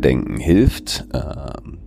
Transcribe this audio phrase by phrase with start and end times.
[0.00, 1.04] Denken hilft.
[1.12, 1.78] Ähm,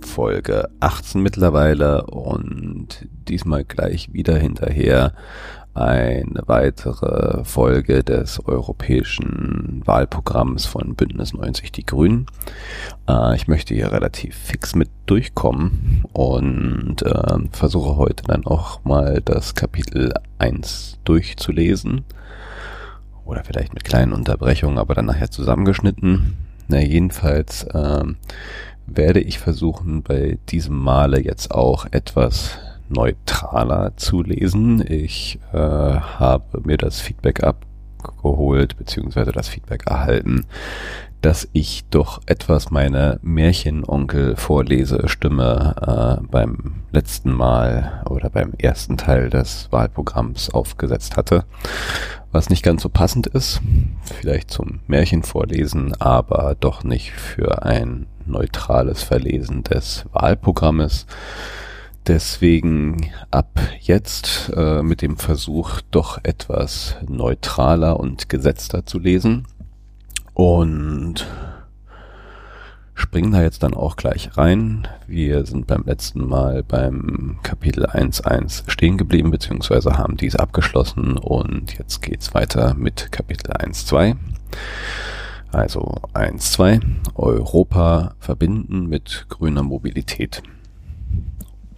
[0.00, 5.12] Folge 18 mittlerweile und diesmal gleich wieder hinterher
[5.76, 12.26] eine weitere Folge des europäischen Wahlprogramms von Bündnis 90 Die Grünen.
[13.06, 19.20] Äh, ich möchte hier relativ fix mit durchkommen und äh, versuche heute dann auch mal
[19.22, 22.04] das Kapitel 1 durchzulesen.
[23.26, 26.36] Oder vielleicht mit kleinen Unterbrechungen, aber dann nachher zusammengeschnitten.
[26.68, 28.04] Na, jedenfalls äh,
[28.86, 34.84] werde ich versuchen, bei diesem Male jetzt auch etwas neutraler zu lesen.
[34.86, 40.44] Ich äh, habe mir das Feedback abgeholt, beziehungsweise das Feedback erhalten,
[41.20, 49.66] dass ich doch etwas meine Märchenonkel-Vorlesestimme äh, beim letzten Mal oder beim ersten Teil des
[49.72, 51.44] Wahlprogramms aufgesetzt hatte,
[52.36, 53.62] was nicht ganz so passend ist,
[54.02, 61.06] vielleicht zum Märchenvorlesen, aber doch nicht für ein neutrales Verlesen des Wahlprogrammes.
[62.06, 69.46] Deswegen ab jetzt äh, mit dem Versuch, doch etwas neutraler und gesetzter zu lesen.
[70.34, 71.26] Und
[72.96, 74.88] springen da jetzt dann auch gleich rein.
[75.06, 81.78] Wir sind beim letzten Mal beim Kapitel 1.1 stehen geblieben, beziehungsweise haben diese abgeschlossen und
[81.78, 84.16] jetzt geht's weiter mit Kapitel 1.2.
[85.52, 86.80] Also 1.2
[87.14, 90.42] Europa verbinden mit grüner Mobilität.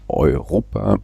[0.07, 0.99] Europa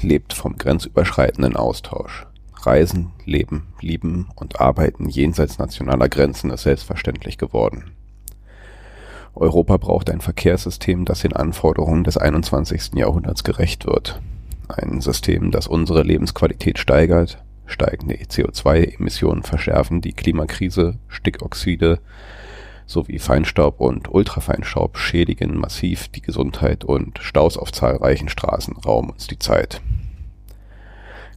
[0.00, 2.26] lebt vom grenzüberschreitenden Austausch.
[2.62, 7.92] Reisen, Leben, Lieben und Arbeiten jenseits nationaler Grenzen ist selbstverständlich geworden.
[9.38, 12.94] Europa braucht ein Verkehrssystem, das den Anforderungen des 21.
[12.94, 14.20] Jahrhunderts gerecht wird.
[14.68, 22.00] Ein System, das unsere Lebensqualität steigert, steigende CO2-Emissionen verschärfen die Klimakrise, Stickoxide
[22.88, 29.26] sowie Feinstaub und Ultrafeinstaub schädigen massiv die Gesundheit und Staus auf zahlreichen Straßen rauben uns
[29.26, 29.82] die Zeit.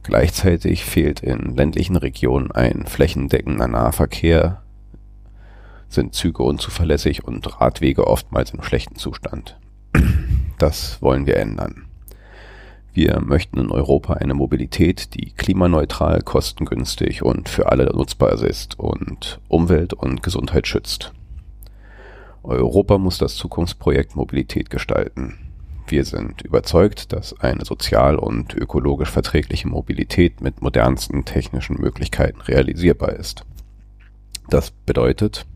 [0.02, 4.61] Gleichzeitig fehlt in ländlichen Regionen ein flächendeckender Nahverkehr,
[5.92, 9.58] sind Züge unzuverlässig und Radwege oftmals im schlechten Zustand.
[10.58, 11.86] Das wollen wir ändern.
[12.94, 19.40] Wir möchten in Europa eine Mobilität, die klimaneutral, kostengünstig und für alle nutzbar ist und
[19.48, 21.12] Umwelt und Gesundheit schützt.
[22.42, 25.38] Europa muss das Zukunftsprojekt Mobilität gestalten.
[25.86, 33.14] Wir sind überzeugt, dass eine sozial und ökologisch verträgliche Mobilität mit modernsten technischen Möglichkeiten realisierbar
[33.14, 33.44] ist.
[34.48, 35.46] Das bedeutet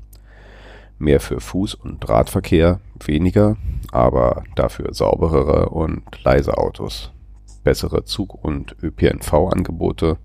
[0.98, 3.56] mehr für Fuß- und Radverkehr, weniger,
[3.92, 7.12] aber dafür sauberere und leise Autos,
[7.64, 10.18] bessere Zug- und ÖPNV-Angebote,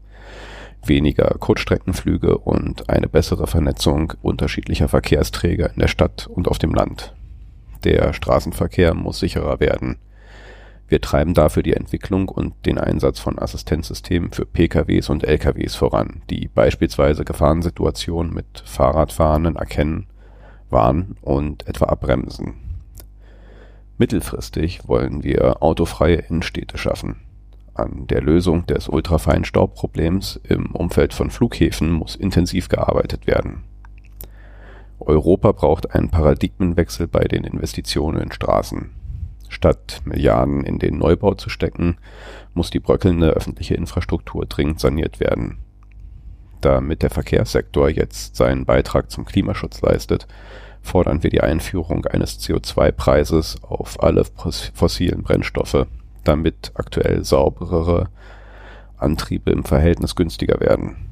[0.85, 7.13] weniger Kurzstreckenflüge und eine bessere Vernetzung unterschiedlicher Verkehrsträger in der Stadt und auf dem Land.
[7.83, 9.97] Der Straßenverkehr muss sicherer werden.
[10.87, 16.21] Wir treiben dafür die Entwicklung und den Einsatz von Assistenzsystemen für PKWs und LKWs voran,
[16.29, 20.07] die beispielsweise Gefahrensituationen mit Fahrradfahrenden erkennen,
[20.71, 22.55] warnen und etwa abbremsen.
[23.97, 27.17] Mittelfristig wollen wir autofreie Innenstädte schaffen.
[27.73, 33.63] An der Lösung des ultrafeinen Staubproblems im Umfeld von Flughäfen muss intensiv gearbeitet werden.
[34.99, 38.91] Europa braucht einen Paradigmenwechsel bei den Investitionen in Straßen.
[39.49, 41.97] Statt Milliarden in den Neubau zu stecken,
[42.53, 45.57] muss die bröckelnde öffentliche Infrastruktur dringend saniert werden.
[46.61, 50.27] Damit der Verkehrssektor jetzt seinen Beitrag zum Klimaschutz leistet,
[50.81, 54.25] fordern wir die Einführung eines CO2-Preises auf alle
[54.73, 55.87] fossilen Brennstoffe
[56.23, 58.09] damit aktuell sauberere
[58.97, 61.07] Antriebe im Verhältnis günstiger werden.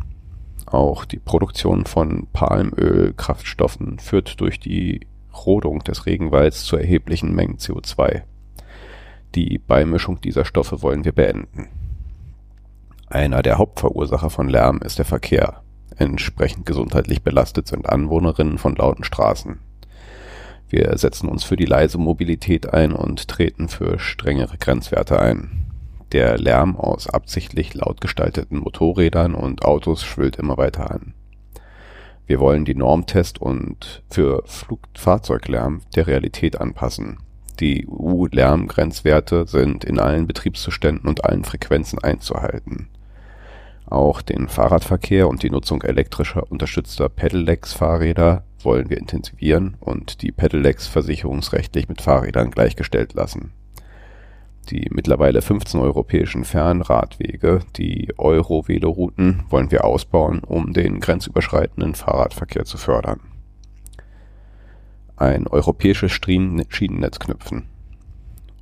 [0.66, 5.08] Auch die Produktion von Palmölkraftstoffen führt durch die
[5.46, 8.24] Rodung des Regenwalds zu erheblichen Mengen CO2.
[9.36, 11.70] Die Beimischung dieser Stoffe wollen wir beenden.
[13.08, 15.64] Einer der Hauptverursacher von Lärm ist der Verkehr.
[15.98, 19.60] Entsprechend gesundheitlich belastet sind Anwohnerinnen von lauten Straßen.
[20.70, 25.66] Wir setzen uns für die leise Mobilität ein und treten für strengere Grenzwerte ein.
[26.12, 31.14] Der Lärm aus absichtlich laut gestalteten Motorrädern und Autos schwillt immer weiter an.
[32.28, 37.18] Wir wollen die Normtest und für Flugfahrzeuglärm der Realität anpassen.
[37.60, 42.90] Die EU-Lärmgrenzwerte sind in allen Betriebszuständen und allen Frequenzen einzuhalten.
[43.90, 50.86] Auch den Fahrradverkehr und die Nutzung elektrischer unterstützter Pedelecs-Fahrräder wollen wir intensivieren und die Pedelecs
[50.86, 53.52] versicherungsrechtlich mit Fahrrädern gleichgestellt lassen.
[54.70, 62.78] Die mittlerweile 15 europäischen Fernradwege, die Euro-Velorouten, wollen wir ausbauen, um den grenzüberschreitenden Fahrradverkehr zu
[62.78, 63.22] fördern.
[65.16, 67.68] ein europäisches Schienennetz knüpfen.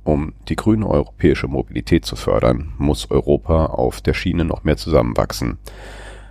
[0.08, 5.58] Um die grüne europäische Mobilität zu fördern, muss Europa auf der Schiene noch mehr zusammenwachsen.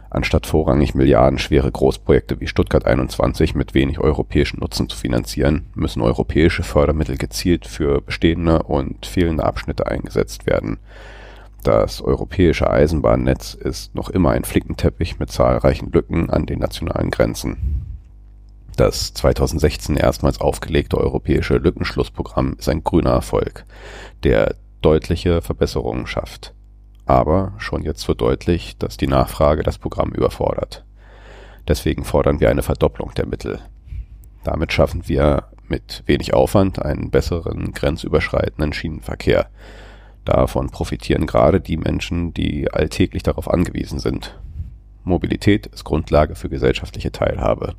[0.09, 6.63] Anstatt vorrangig milliardenschwere Großprojekte wie Stuttgart 21 mit wenig europäischen Nutzen zu finanzieren, müssen europäische
[6.63, 10.79] Fördermittel gezielt für bestehende und fehlende Abschnitte eingesetzt werden.
[11.61, 17.86] Das europäische Eisenbahnnetz ist noch immer ein Flickenteppich mit zahlreichen Lücken an den nationalen Grenzen.
[18.77, 23.65] Das 2016 erstmals aufgelegte europäische Lückenschlussprogramm ist ein grüner Erfolg,
[24.23, 26.53] der deutliche Verbesserungen schafft.
[27.07, 30.85] Aber schon jetzt wird deutlich, dass die Nachfrage das Programm überfordert.
[31.67, 33.59] Deswegen fordern wir eine Verdopplung der Mittel.
[34.43, 39.47] Damit schaffen wir mit wenig Aufwand einen besseren grenzüberschreitenden Schienenverkehr.
[40.23, 44.39] Davon profitieren gerade die Menschen, die alltäglich darauf angewiesen sind.
[45.03, 47.73] Mobilität ist Grundlage für gesellschaftliche Teilhabe.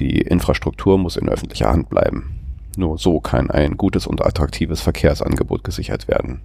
[0.00, 2.38] Die Infrastruktur muss in öffentlicher Hand bleiben.
[2.76, 6.40] Nur so kann ein gutes und attraktives Verkehrsangebot gesichert werden.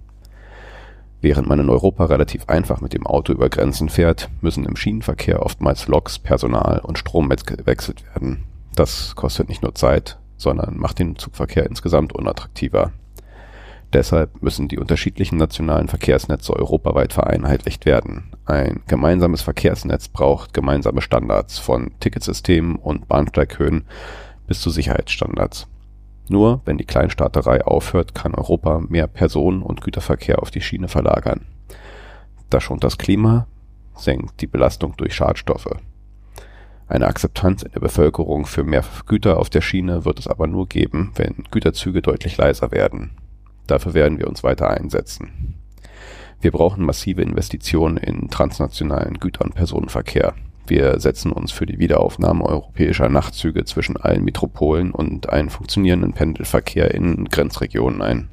[1.20, 5.42] Während man in Europa relativ einfach mit dem Auto über Grenzen fährt, müssen im Schienenverkehr
[5.42, 8.44] oftmals Loks, Personal und Strom gewechselt werden.
[8.74, 12.92] Das kostet nicht nur Zeit, sondern macht den Zugverkehr insgesamt unattraktiver.
[13.92, 18.32] Deshalb müssen die unterschiedlichen nationalen Verkehrsnetze europaweit vereinheitlicht werden.
[18.44, 23.84] Ein gemeinsames Verkehrsnetz braucht gemeinsame Standards von Ticketsystemen und Bahnsteighöhen
[24.46, 25.68] bis zu Sicherheitsstandards.
[26.28, 31.46] Nur wenn die Kleinstaaterei aufhört, kann Europa mehr Personen- und Güterverkehr auf die Schiene verlagern.
[32.50, 33.46] Das schont das Klima,
[33.94, 35.74] senkt die Belastung durch Schadstoffe.
[36.88, 40.66] Eine Akzeptanz in der Bevölkerung für mehr Güter auf der Schiene wird es aber nur
[40.66, 43.10] geben, wenn Güterzüge deutlich leiser werden.
[43.68, 45.54] Dafür werden wir uns weiter einsetzen.
[46.40, 50.34] Wir brauchen massive Investitionen in transnationalen Güter- und Personenverkehr.
[50.66, 56.94] Wir setzen uns für die Wiederaufnahme europäischer Nachtzüge zwischen allen Metropolen und einen funktionierenden Pendelverkehr
[56.94, 58.28] in Grenzregionen ein.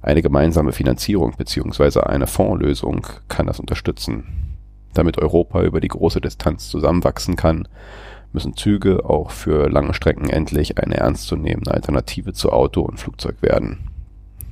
[0.00, 2.00] Eine gemeinsame Finanzierung bzw.
[2.00, 4.56] eine Fondslösung kann das unterstützen.
[4.94, 7.68] Damit Europa über die große Distanz zusammenwachsen kann,
[8.32, 13.91] müssen Züge auch für lange Strecken endlich eine ernstzunehmende Alternative zu Auto und Flugzeug werden.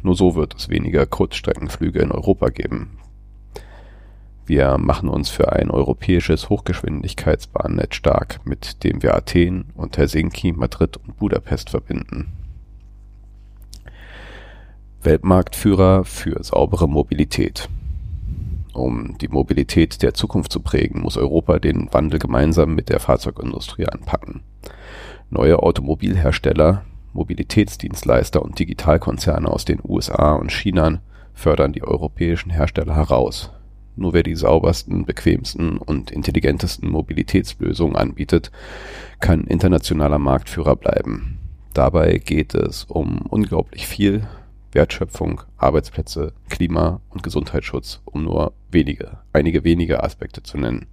[0.03, 2.99] Nur so wird es weniger Kurzstreckenflüge in Europa geben.
[4.47, 10.97] Wir machen uns für ein europäisches Hochgeschwindigkeitsbahnnetz stark, mit dem wir Athen und Helsinki, Madrid
[10.97, 12.33] und Budapest verbinden.
[15.03, 17.69] Weltmarktführer für saubere Mobilität.
[18.73, 23.87] Um die Mobilität der Zukunft zu prägen, muss Europa den Wandel gemeinsam mit der Fahrzeugindustrie
[23.87, 24.41] anpacken.
[25.31, 31.01] Neue Automobilhersteller Mobilitätsdienstleister und Digitalkonzerne aus den USA und China
[31.35, 33.51] fördern die europäischen Hersteller heraus.
[33.97, 38.51] Nur wer die saubersten, bequemsten und intelligentesten Mobilitätslösungen anbietet,
[39.19, 41.39] kann internationaler Marktführer bleiben.
[41.75, 44.27] Dabei geht es um unglaublich viel
[44.73, 50.87] Wertschöpfung, Arbeitsplätze, Klima und Gesundheitsschutz, um nur wenige, einige wenige Aspekte zu nennen.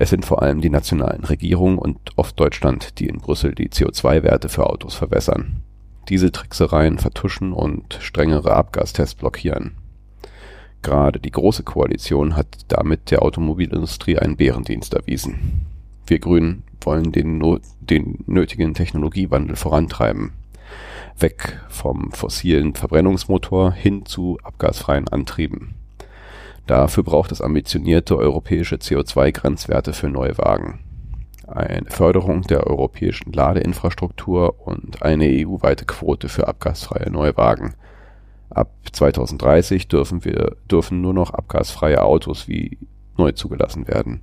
[0.00, 4.48] Es sind vor allem die nationalen Regierungen und oft Deutschland, die in Brüssel die CO2-Werte
[4.48, 5.64] für Autos verwässern.
[6.08, 9.72] Diese Tricksereien vertuschen und strengere Abgastests blockieren.
[10.82, 15.66] Gerade die Große Koalition hat damit der Automobilindustrie einen Bärendienst erwiesen.
[16.06, 20.30] Wir Grünen wollen den, no den nötigen Technologiewandel vorantreiben.
[21.18, 25.74] Weg vom fossilen Verbrennungsmotor hin zu abgasfreien Antrieben.
[26.68, 30.80] Dafür braucht es ambitionierte europäische CO2-Grenzwerte für Neuwagen,
[31.46, 37.74] eine Förderung der europäischen Ladeinfrastruktur und eine EU-weite Quote für abgasfreie Neuwagen.
[38.50, 42.76] Ab 2030 dürfen wir dürfen nur noch abgasfreie Autos wie
[43.16, 44.20] neu zugelassen werden.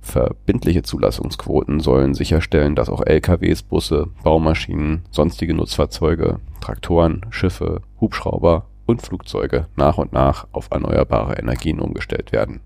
[0.00, 9.02] Verbindliche Zulassungsquoten sollen sicherstellen, dass auch LKWs, Busse, Baumaschinen, sonstige Nutzfahrzeuge, Traktoren, Schiffe, Hubschrauber und
[9.02, 12.60] Flugzeuge nach und nach auf erneuerbare Energien umgestellt werden.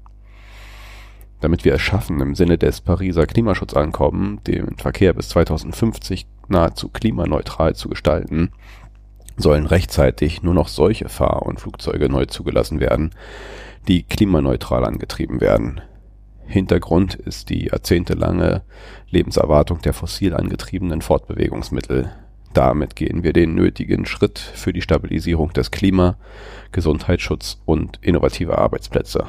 [1.41, 7.77] Damit wir es schaffen, im Sinne des Pariser Klimaschutzankommen den Verkehr bis 2050 nahezu klimaneutral
[7.77, 8.51] zu gestalten,
[9.37, 13.11] sollen rechtzeitig nur noch solche Fahr- und Flugzeuge neu zugelassen werden,
[13.87, 15.81] die klimaneutral angetrieben werden.
[16.47, 18.63] Hintergrund ist die jahrzehntelange
[19.11, 22.11] Lebenserwartung der fossil angetriebenen Fortbewegungsmittel,
[22.55, 26.17] damit gehen wir den nötigen Schritt für die Stabilisierung des Klima,
[26.73, 29.27] Gesundheitsschutz und innovative Arbeitsplätze.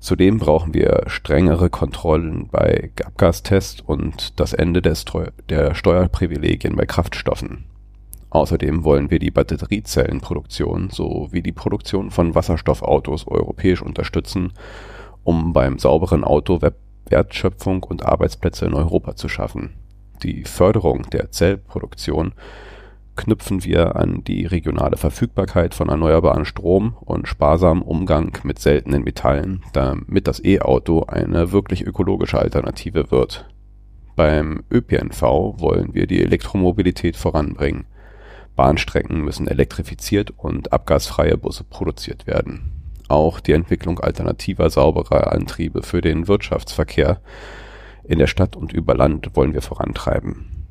[0.00, 4.96] Zudem brauchen wir strengere Kontrollen bei Abgastests und das Ende der,
[5.48, 7.64] der Steuerprivilegien bei Kraftstoffen.
[8.30, 14.52] Außerdem wollen wir die Batteriezellenproduktion sowie die Produktion von Wasserstoffautos europäisch unterstützen,
[15.24, 16.60] um beim sauberen Auto
[17.08, 19.70] Wertschöpfung und Arbeitsplätze in Europa zu schaffen.
[20.22, 22.32] Die Förderung der Zellproduktion
[23.18, 29.62] knüpfen wir an die regionale Verfügbarkeit von erneuerbarem Strom und sparsamen Umgang mit seltenen Metallen,
[29.72, 33.48] damit das E-Auto eine wirklich ökologische Alternative wird.
[34.16, 35.22] Beim ÖPNV
[35.58, 37.86] wollen wir die Elektromobilität voranbringen.
[38.56, 42.72] Bahnstrecken müssen elektrifiziert und abgasfreie Busse produziert werden.
[43.08, 47.20] Auch die Entwicklung alternativer sauberer Antriebe für den Wirtschaftsverkehr
[48.08, 50.66] in der Stadt und über Land wollen wir vorantreiben.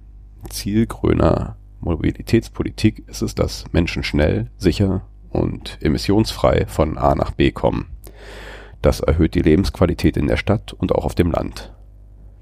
[0.50, 7.52] Ziel grüner Mobilitätspolitik ist es, dass Menschen schnell, sicher und emissionsfrei von A nach B
[7.52, 7.86] kommen.
[8.82, 11.74] Das erhöht die Lebensqualität in der Stadt und auch auf dem Land.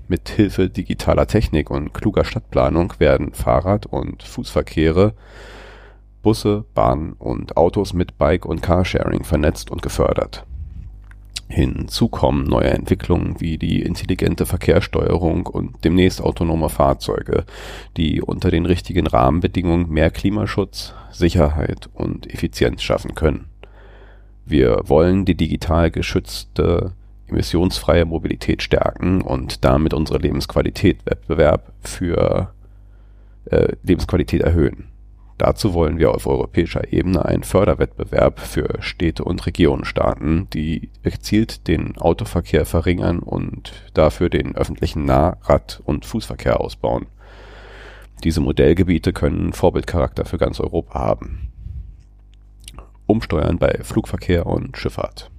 [0.07, 5.13] Mit Hilfe digitaler Technik und kluger Stadtplanung werden Fahrrad- und Fußverkehre,
[6.21, 10.45] Busse, Bahnen und Autos mit Bike- und Carsharing vernetzt und gefördert
[11.47, 17.45] Hinzu kommen neue Entwicklungen wie die intelligente Verkehrssteuerung und demnächst autonome Fahrzeuge,
[17.97, 23.45] die unter den richtigen Rahmenbedingungen mehr Klimaschutz, Sicherheit und Effizienz schaffen können.
[24.45, 26.93] Wir wollen die digital geschützte
[27.27, 32.53] emissionsfreie Mobilität stärken und damit unsere Lebensqualität Wettbewerb für
[33.45, 34.94] äh, Lebensqualität erhöhen.
[35.37, 41.67] Dazu wollen wir auf europäischer Ebene einen Förderwettbewerb für Städte und Regionen starten, die gezielt
[41.67, 47.07] den Autoverkehr verringern und dafür den öffentlichen Nah-, Rad- und Fußverkehr ausbauen.
[48.23, 51.51] Diese Modellgebiete können Vorbildcharakter für ganz Europa haben.
[53.05, 55.29] Umsteuern bei Flugverkehr und Schifffahrt.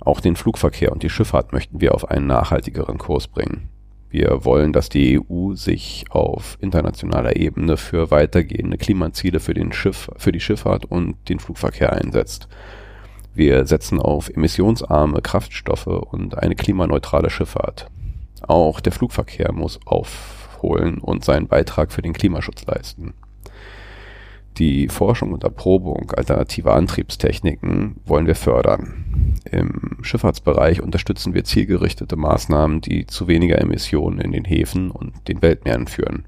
[0.00, 3.68] Auch den Flugverkehr und die Schifffahrt möchten wir auf einen nachhaltigeren Kurs bringen.
[4.10, 10.10] Wir wollen, dass die EU sich auf internationaler Ebene für weitergehende Klimaziele für, den Schiff,
[10.16, 12.48] für die Schifffahrt und den Flugverkehr einsetzt.
[13.34, 17.86] Wir setzen auf emissionsarme Kraftstoffe und eine klimaneutrale Schifffahrt.
[18.42, 23.14] Auch der Flugverkehr muss aufholen und seinen Beitrag für den Klimaschutz leisten.
[24.58, 29.36] Die Forschung und Erprobung alternativer Antriebstechniken wollen wir fördern.
[29.50, 35.40] Im Schifffahrtsbereich unterstützen wir zielgerichtete Maßnahmen, die zu weniger Emissionen in den Häfen und den
[35.40, 36.24] Weltmeeren führen.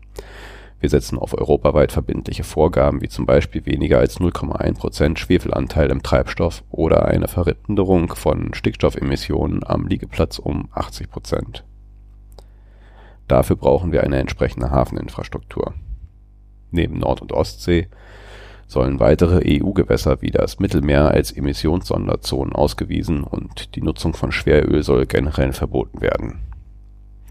[0.82, 6.02] Wir setzen auf europaweit verbindliche Vorgaben wie zum Beispiel weniger als 0,1 Prozent Schwefelanteil im
[6.02, 11.64] Treibstoff oder eine Verrinderung von Stickstoffemissionen am Liegeplatz um 80 Prozent.
[13.28, 15.74] Dafür brauchen wir eine entsprechende Hafeninfrastruktur.
[16.72, 17.86] Neben Nord- und Ostsee
[18.72, 25.06] sollen weitere EU-Gewässer wie das Mittelmeer als Emissionssonderzonen ausgewiesen und die Nutzung von Schweröl soll
[25.06, 26.40] generell verboten werden.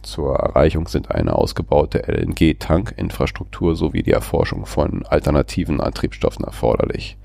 [0.04, 7.18] Zur Erreichung sind eine ausgebaute LNG-Tankinfrastruktur sowie die Erforschung von alternativen Antriebsstoffen erforderlich.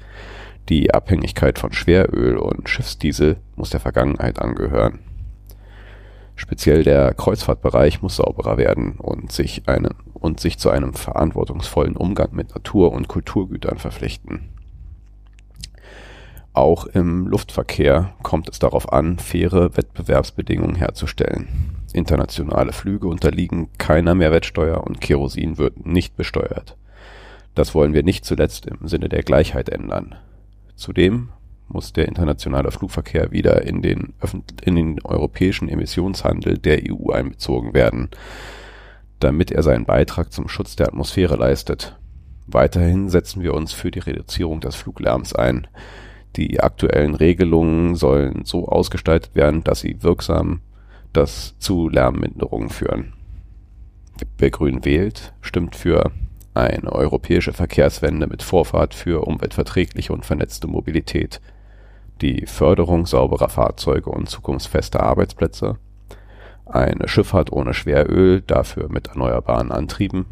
[0.68, 4.98] Die Abhängigkeit von Schweröl und Schiffsdiesel muss der Vergangenheit angehören.
[6.36, 12.28] Speziell der Kreuzfahrtbereich muss sauberer werden und sich einen und sich zu einem verantwortungsvollen Umgang
[12.32, 14.50] mit Natur und Kulturgütern verpflichten.
[16.52, 21.48] Auch im Luftverkehr kommt es darauf an, faire Wettbewerbsbedingungen herzustellen.
[21.92, 26.76] Internationale Flüge unterliegen keiner Mehrwertsteuer und Kerosin wird nicht besteuert.
[27.54, 30.14] Das wollen wir nicht zuletzt im Sinne der Gleichheit ändern.
[30.76, 31.30] Zudem
[31.68, 34.14] muss der internationale Flugverkehr wieder in den,
[34.62, 38.10] in den europäischen Emissionshandel der EU einbezogen werden
[39.20, 41.98] damit er seinen Beitrag zum Schutz der Atmosphäre leistet.
[42.46, 45.66] Weiterhin setzen wir uns für die Reduzierung des Fluglärms ein.
[46.36, 50.60] Die aktuellen Regelungen sollen so ausgestaltet werden, dass sie wirksam
[51.12, 53.14] das zu Lärmminderungen führen.
[54.38, 56.12] Wer grün wählt, stimmt für
[56.54, 61.40] eine europäische Verkehrswende mit Vorfahrt für umweltverträgliche und vernetzte Mobilität,
[62.20, 65.78] die Förderung sauberer Fahrzeuge und zukunftsfester Arbeitsplätze,
[66.64, 70.26] eine Schifffahrt ohne Schweröl, dafür mit erneuerbaren Antrieben,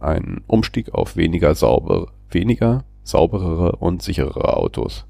[0.00, 5.06] ein Umstieg auf weniger sauber, weniger sauberere und sicherere Autos,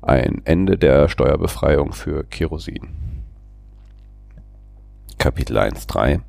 [0.00, 2.88] ein Ende der Steuerbefreiung für Kerosin.
[5.18, 6.20] Kapitel 1.3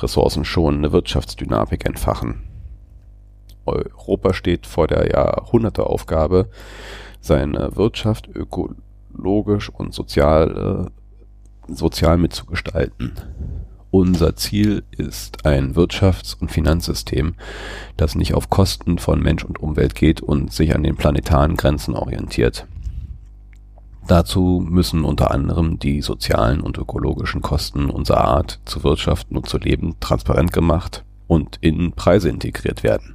[0.00, 2.42] Ressourcenschonende Wirtschaftsdynamik entfachen.
[3.64, 6.50] Europa steht vor der Jahrhunderteaufgabe,
[7.24, 13.12] seine Wirtschaft ökologisch und sozial äh, sozial mitzugestalten.
[13.90, 17.34] Unser Ziel ist ein Wirtschafts- und Finanzsystem,
[17.96, 21.94] das nicht auf Kosten von Mensch und Umwelt geht und sich an den planetaren Grenzen
[21.94, 22.66] orientiert.
[24.06, 29.58] Dazu müssen unter anderem die sozialen und ökologischen Kosten unserer Art zu wirtschaften und zu
[29.58, 33.13] leben transparent gemacht und in Preise integriert werden.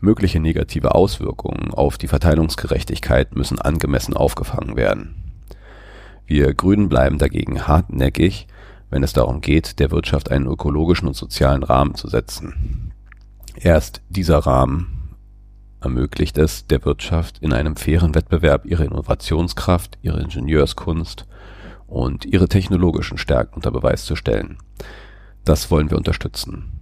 [0.00, 5.14] Mögliche negative Auswirkungen auf die Verteilungsgerechtigkeit müssen angemessen aufgefangen werden.
[6.26, 8.46] Wir Grünen bleiben dagegen hartnäckig,
[8.90, 12.92] wenn es darum geht, der Wirtschaft einen ökologischen und sozialen Rahmen zu setzen.
[13.56, 15.16] Erst dieser Rahmen
[15.80, 21.26] ermöglicht es der Wirtschaft in einem fairen Wettbewerb ihre Innovationskraft, ihre Ingenieurskunst
[21.86, 24.58] und ihre technologischen Stärken unter Beweis zu stellen.
[25.44, 26.80] Das wollen wir unterstützen.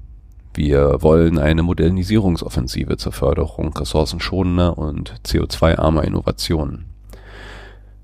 [0.55, 6.85] Wir wollen eine Modernisierungsoffensive zur Förderung ressourcenschonender und CO2-armer Innovationen.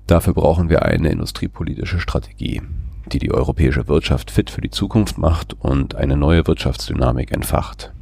[0.07, 2.63] Dafür brauchen wir eine industriepolitische Strategie,
[3.11, 7.93] die die europäische Wirtschaft fit für die Zukunft macht und eine neue Wirtschaftsdynamik entfacht.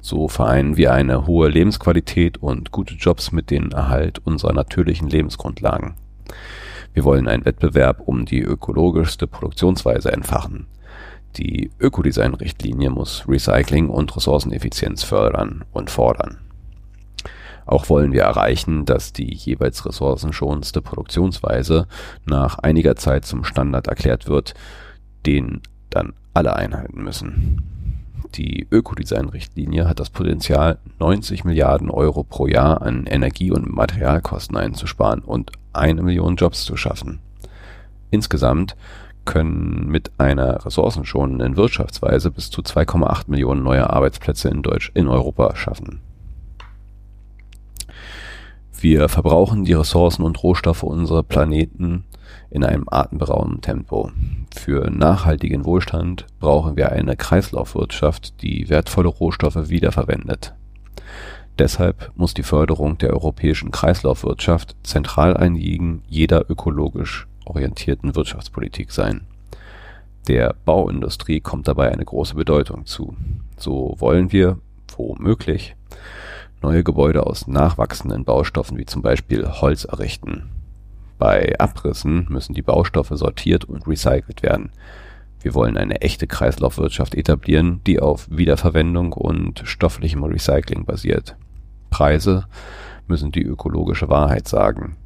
[0.00, 5.94] So vereinen wir eine hohe Lebensqualität und gute Jobs mit dem Erhalt unserer natürlichen Lebensgrundlagen.
[6.94, 10.66] Wir wollen einen Wettbewerb um die ökologischste Produktionsweise entfachen.
[11.36, 16.38] Die Ökodesign-Richtlinie muss Recycling und Ressourceneffizienz fördern und fordern.
[17.66, 21.86] Auch wollen wir erreichen, dass die jeweils ressourcenschonendste Produktionsweise
[22.24, 24.54] nach einiger Zeit zum Standard erklärt wird,
[25.26, 27.62] den dann alle einhalten müssen.
[28.34, 35.20] Die Ökodesign-Richtlinie hat das Potenzial, 90 Milliarden Euro pro Jahr an Energie- und Materialkosten einzusparen
[35.20, 37.20] und eine Million Jobs zu schaffen.
[38.10, 38.76] Insgesamt
[39.28, 45.54] können mit einer ressourcenschonenden Wirtschaftsweise bis zu 2,8 Millionen neue Arbeitsplätze in, Deutsch, in Europa
[45.54, 46.00] schaffen.
[48.80, 52.04] Wir verbrauchen die Ressourcen und Rohstoffe unserer Planeten
[52.48, 54.10] in einem atemberaubenden Tempo.
[54.56, 60.54] Für nachhaltigen Wohlstand brauchen wir eine Kreislaufwirtschaft, die wertvolle Rohstoffe wiederverwendet.
[61.58, 69.22] Deshalb muss die Förderung der europäischen Kreislaufwirtschaft Zentralanliegen jeder ökologisch orientierten Wirtschaftspolitik sein.
[70.28, 73.16] Der Bauindustrie kommt dabei eine große Bedeutung zu.
[73.56, 74.58] So wollen wir,
[74.96, 75.74] wo möglich,
[76.62, 80.50] neue Gebäude aus nachwachsenden Baustoffen wie zum Beispiel Holz errichten.
[81.18, 84.70] Bei Abrissen müssen die Baustoffe sortiert und recycelt werden.
[85.40, 91.36] Wir wollen eine echte Kreislaufwirtschaft etablieren, die auf Wiederverwendung und stofflichem Recycling basiert.
[91.90, 92.46] Preise
[93.06, 94.96] müssen die ökologische Wahrheit sagen.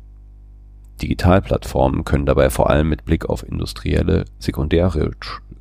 [1.02, 5.10] Digitalplattformen können dabei vor allem mit Blick auf industrielle sekundäre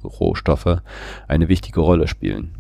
[0.04, 0.82] Rohstoffe
[1.28, 2.56] eine wichtige Rolle spielen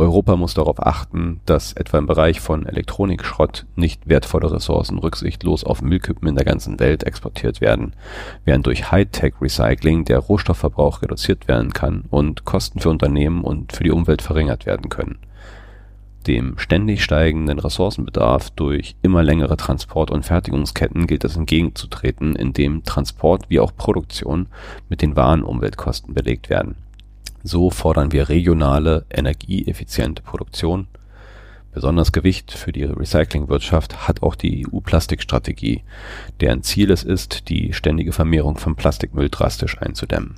[0.00, 5.82] Europa muss darauf achten, dass etwa im Bereich von Elektronikschrott nicht wertvolle Ressourcen rücksichtslos auf
[5.82, 7.94] Müllkippen in der ganzen Welt exportiert werden,
[8.46, 13.90] während durch Hightech-Recycling der Rohstoffverbrauch reduziert werden kann und Kosten für Unternehmen und für die
[13.90, 15.18] Umwelt verringert werden können.
[16.26, 23.46] Dem ständig steigenden Ressourcenbedarf durch immer längere Transport- und Fertigungsketten gilt es entgegenzutreten, indem Transport
[23.48, 24.46] wie auch Produktion
[24.88, 26.76] mit den wahren Umweltkosten belegt werden
[27.42, 30.86] so fordern wir regionale, energieeffiziente Produktion.
[31.72, 35.82] Besonders Gewicht für die Recyclingwirtschaft hat auch die EU-Plastikstrategie,
[36.40, 40.34] deren Ziel es ist, die ständige Vermehrung von Plastikmüll drastisch einzudämmen.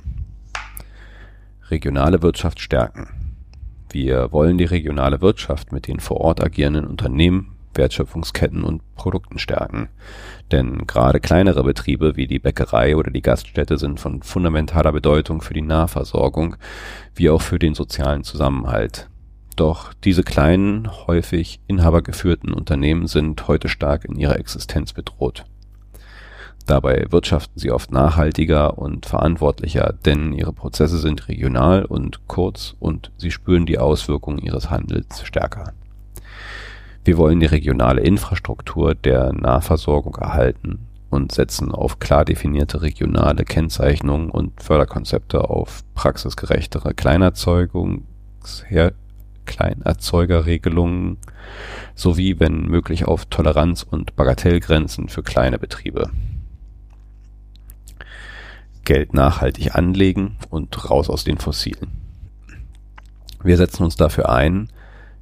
[1.69, 3.22] Regionale Wirtschaft stärken.
[3.93, 9.89] Wir wollen die regionale Wirtschaft mit den vor Ort agierenden Unternehmen Wertschöpfungsketten und Produkten stärken.
[10.51, 15.53] Denn gerade kleinere Betriebe wie die Bäckerei oder die Gaststätte sind von fundamentaler Bedeutung für
[15.53, 16.55] die Nahversorgung
[17.13, 19.09] wie auch für den sozialen Zusammenhalt.
[19.55, 25.45] Doch diese kleinen, häufig inhabergeführten Unternehmen sind heute stark in ihrer Existenz bedroht.
[26.65, 33.11] Dabei wirtschaften sie oft nachhaltiger und verantwortlicher, denn ihre Prozesse sind regional und kurz und
[33.17, 35.73] sie spüren die Auswirkungen ihres Handels stärker.
[37.03, 44.29] Wir wollen die regionale Infrastruktur der Nahversorgung erhalten und setzen auf klar definierte regionale Kennzeichnungen
[44.29, 48.03] und Förderkonzepte auf praxisgerechtere Kleinerzeugungs
[49.45, 51.17] Kleinerzeugerregelungen
[51.95, 56.09] sowie, wenn möglich, auf Toleranz- und Bagatellgrenzen für kleine Betriebe.
[58.85, 61.91] Geld nachhaltig anlegen und raus aus den Fossilen.
[63.43, 64.69] Wir setzen uns dafür ein,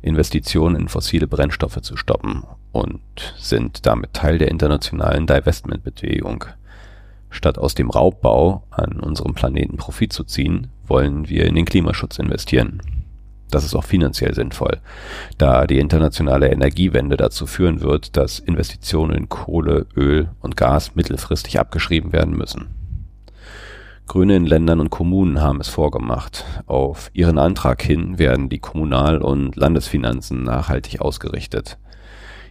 [0.02, 3.02] Investitionen in fossile Brennstoffe zu stoppen und
[3.38, 6.46] sind damit Teil der internationalen Divestment-Bewegung.
[7.30, 12.20] Statt aus dem Raubbau an unserem Planeten Profit zu ziehen, wollen wir in den Klimaschutz
[12.20, 12.82] investieren.
[13.50, 14.80] Das ist auch finanziell sinnvoll,
[15.38, 21.60] da die internationale Energiewende dazu führen wird, dass Investitionen in Kohle, Öl und Gas mittelfristig
[21.60, 22.81] abgeschrieben werden müssen.
[24.12, 26.44] Grüne in Ländern und Kommunen haben es vorgemacht.
[26.66, 31.78] Auf ihren Antrag hin werden die Kommunal- und Landesfinanzen nachhaltig ausgerichtet.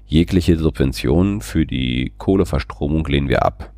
[0.06, 3.74] Jegliche Subventionen für die Kohleverstromung lehnen wir ab.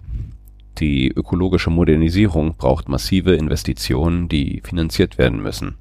[0.78, 5.74] Die ökologische Modernisierung braucht massive Investitionen, die finanziert werden müssen.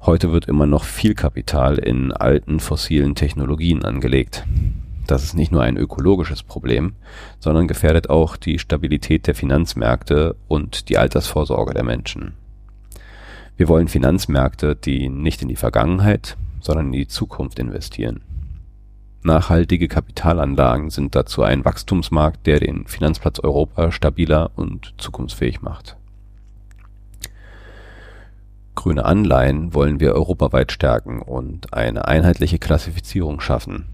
[0.00, 4.44] Heute wird immer noch viel Kapital in alten fossilen Technologien angelegt.
[5.06, 6.94] Das ist nicht nur ein ökologisches Problem,
[7.38, 12.34] sondern gefährdet auch die Stabilität der Finanzmärkte und die Altersvorsorge der Menschen.
[13.56, 18.22] Wir wollen Finanzmärkte, die nicht in die Vergangenheit, sondern in die Zukunft investieren.
[19.22, 25.96] Nachhaltige Kapitalanlagen sind dazu ein Wachstumsmarkt, der den Finanzplatz Europa stabiler und zukunftsfähig macht.
[28.74, 33.86] Grüne Anleihen wollen wir europaweit stärken und eine einheitliche Klassifizierung schaffen.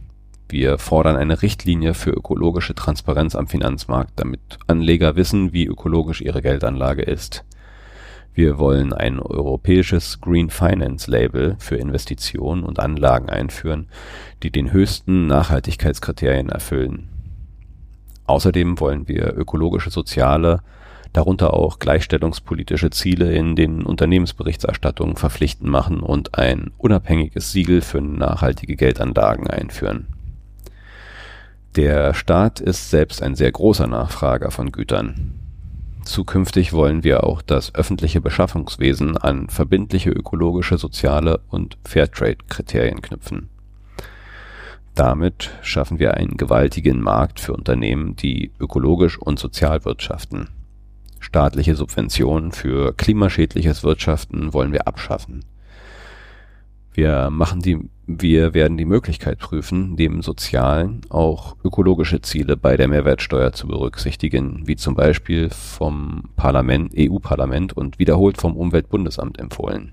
[0.51, 6.43] Wir fordern eine Richtlinie für ökologische Transparenz am Finanzmarkt, damit Anleger wissen, wie ökologisch ihre
[6.43, 7.45] Geldanlage ist.
[8.35, 13.87] Wir wollen ein europäisches Green Finance Label für Investitionen und Anlagen einführen,
[14.43, 17.09] die den höchsten Nachhaltigkeitskriterien erfüllen.
[18.27, 20.63] Außerdem wollen wir ökologische, soziale,
[21.13, 28.75] darunter auch gleichstellungspolitische Ziele in den Unternehmensberichterstattungen verpflichtend machen und ein unabhängiges Siegel für nachhaltige
[28.75, 30.09] Geldanlagen einführen
[31.77, 35.35] der Staat ist selbst ein sehr großer Nachfrager von Gütern.
[36.05, 43.51] Zukünftig wollen wir auch das öffentliche Beschaffungswesen an verbindliche ökologische, soziale und Fairtrade-Kriterien knüpfen.
[44.95, 50.49] Damit schaffen wir einen gewaltigen Markt für Unternehmen, die ökologisch und sozial wirtschaften.
[51.21, 55.45] Staatliche Subventionen für klimaschädliches Wirtschaften wollen wir abschaffen.
[56.93, 57.79] Wir machen die,
[58.19, 64.63] wir werden die Möglichkeit prüfen, neben sozialen auch ökologische Ziele bei der Mehrwertsteuer zu berücksichtigen,
[64.65, 69.93] wie zum Beispiel vom Parlament, EU-Parlament und wiederholt vom Umweltbundesamt empfohlen.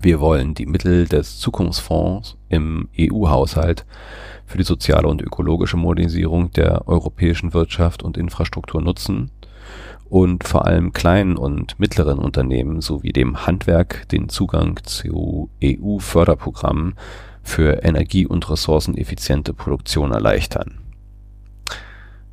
[0.00, 3.86] Wir wollen die Mittel des Zukunftsfonds im EU-Haushalt
[4.44, 9.30] für die soziale und ökologische Modernisierung der europäischen Wirtschaft und Infrastruktur nutzen
[10.12, 16.96] und vor allem kleinen und mittleren Unternehmen sowie dem Handwerk den Zugang zu EU-Förderprogrammen
[17.42, 20.80] für energie- und ressourceneffiziente Produktion erleichtern.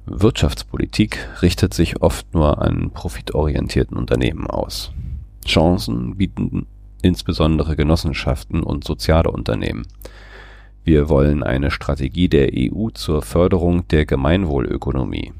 [0.05, 4.91] Wirtschaftspolitik richtet sich oft nur an profitorientierten Unternehmen aus.
[5.45, 6.67] Chancen bieten
[7.01, 9.87] insbesondere Genossenschaften und soziale Unternehmen.
[10.83, 15.31] Wir wollen eine Strategie der EU zur Förderung der Gemeinwohlökonomie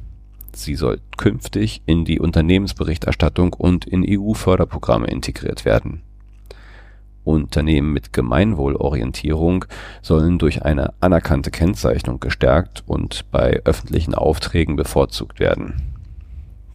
[0.60, 6.02] Sie soll künftig in die Unternehmensberichterstattung und in EU-Förderprogramme integriert werden.
[7.24, 9.65] Unternehmen mit Gemeinwohlorientierung
[10.02, 15.95] sollen durch eine anerkannte Kennzeichnung gestärkt und bei öffentlichen Aufträgen bevorzugt werden.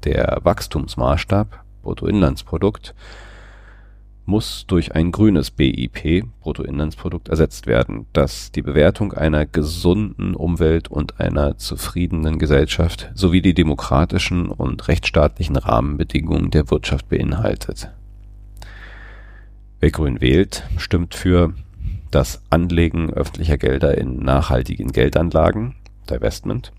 [0.04, 2.94] Der Wachstumsmaßstab Bruttoinlandsprodukt
[4.26, 11.20] muss durch ein grünes BIP (Bruttoinlandsprodukt) ersetzt werden, das die Bewertung einer gesunden Umwelt und
[11.20, 17.90] einer zufriedenen Gesellschaft sowie die demokratischen und rechtsstaatlichen Rahmenbedingungen der Wirtschaft beinhaltet.
[19.80, 21.52] Wer grün wählt, stimmt für
[22.10, 25.74] das Anlegen öffentlicher Gelder in nachhaltigen Geldanlagen
[26.08, 26.72] (Divestment),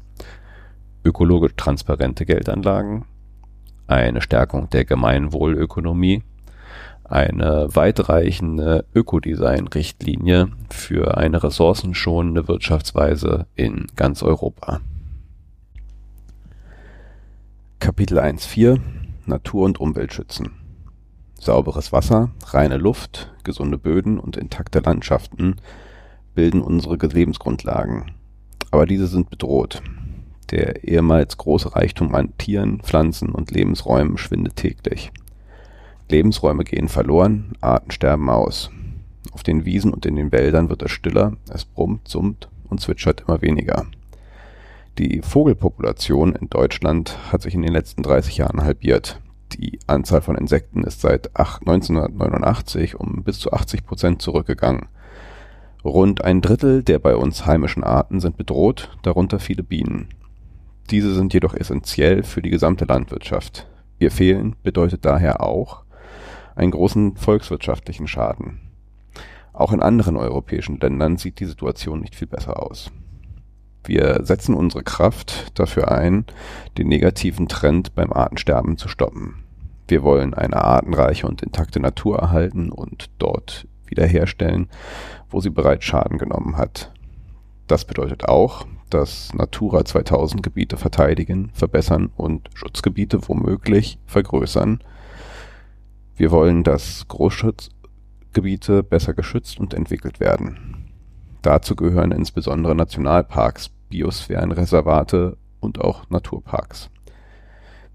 [1.04, 3.06] ökologisch transparente Geldanlagen,
[3.86, 6.24] eine Stärkung der Gemeinwohlökonomie
[7.06, 14.82] eine weitreichende Ökodesign-Richtlinie für eine ressourcenschonende Wirtschaftsweise in ganz Europa.
[17.80, 18.80] Kapitel 1.4
[19.26, 20.52] Natur und Umwelt schützen.
[21.40, 25.58] Sauberes Wasser, reine Luft, gesunde Böden und intakte Landschaften
[26.34, 28.12] bilden unsere Lebensgrundlagen.
[28.72, 29.82] Aber diese sind bedroht.
[30.52, 35.12] Der ehemals große Reichtum an Tieren, Pflanzen und Lebensräumen schwindet täglich.
[36.10, 38.70] Lebensräume gehen verloren, Arten sterben aus.
[39.32, 43.24] Auf den Wiesen und in den Wäldern wird es stiller, es brummt, summt und zwitschert
[43.28, 43.86] immer weniger.
[44.98, 49.20] Die Vogelpopulation in Deutschland hat sich in den letzten 30 Jahren halbiert.
[49.54, 54.88] Die Anzahl von Insekten ist seit 1989 um bis zu 80 Prozent zurückgegangen.
[55.84, 60.10] Rund ein Drittel der bei uns heimischen Arten sind bedroht, darunter viele Bienen.
[60.92, 63.68] Diese sind jedoch essentiell für die gesamte Landwirtschaft.
[64.00, 65.85] Ihr Fehlen bedeutet daher auch,
[66.56, 68.62] einen großen volkswirtschaftlichen Schaden.
[69.54, 72.92] Auch in anderen europäischen Ländern sieht die Situation nicht viel besser aus.
[73.86, 76.26] Wir setzen unsere Kraft dafür ein,
[76.78, 79.44] den negativen Trend beim Artensterben zu stoppen.
[79.88, 84.70] Wir wollen eine artenreiche und intakte Natur erhalten und dort wiederherstellen,
[85.30, 86.92] wo sie bereits Schaden genommen hat.
[87.68, 94.80] Das bedeutet auch, dass Natura 2000 Gebiete verteidigen, verbessern und Schutzgebiete womöglich vergrößern
[96.18, 100.92] wir wollen, dass Großschutzgebiete besser geschützt und entwickelt werden.
[101.42, 106.90] Dazu gehören insbesondere Nationalparks, Biosphärenreservate und auch Naturparks.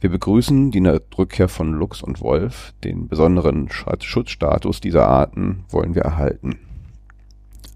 [0.00, 0.78] Wir begrüßen die
[1.18, 6.58] Rückkehr von Luchs und Wolf, den besonderen Schutzstatus dieser Arten wollen wir erhalten.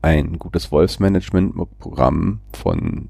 [0.00, 2.40] Ein gutes Wolfsmanagement-Programm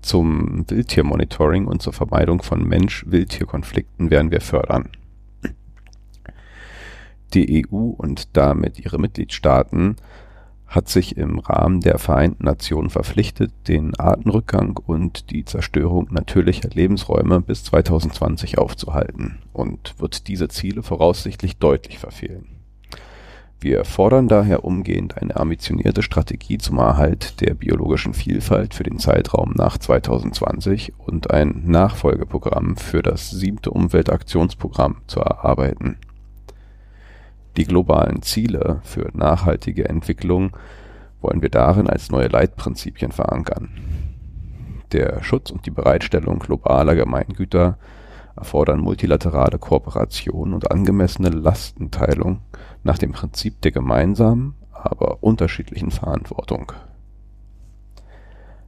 [0.03, 4.88] zum Wildtiermonitoring und zur Vermeidung von Mensch-Wildtier-Konflikten werden wir fördern.
[7.35, 9.97] Die EU und damit ihre Mitgliedstaaten
[10.66, 17.40] hat sich im Rahmen der Vereinten Nationen verpflichtet, den Artenrückgang und die Zerstörung natürlicher Lebensräume
[17.40, 22.47] bis 2020 aufzuhalten und wird diese Ziele voraussichtlich deutlich verfehlen.
[23.61, 29.55] Wir fordern daher umgehend eine ambitionierte Strategie zum Erhalt der biologischen Vielfalt für den Zeitraum
[29.57, 35.97] nach 2020 und ein Nachfolgeprogramm für das siebte Umweltaktionsprogramm zu erarbeiten
[37.57, 40.57] die globalen Ziele für nachhaltige Entwicklung
[41.21, 43.71] wollen wir darin als neue Leitprinzipien verankern.
[44.93, 47.79] Der Schutz und die Bereitstellung globaler Gemeingüter
[48.37, 52.40] erfordern multilaterale Kooperation und angemessene Lastenteilung
[52.83, 56.73] nach dem Prinzip der gemeinsamen, aber unterschiedlichen Verantwortung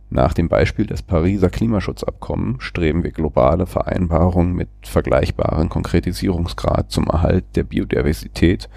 [0.09, 7.45] nach dem Beispiel des Pariser Klimaschutzabkommen streben wir globale Vereinbarungen mit vergleichbarem Konkretisierungsgrad zum Erhalt
[7.57, 8.69] der Biodiversität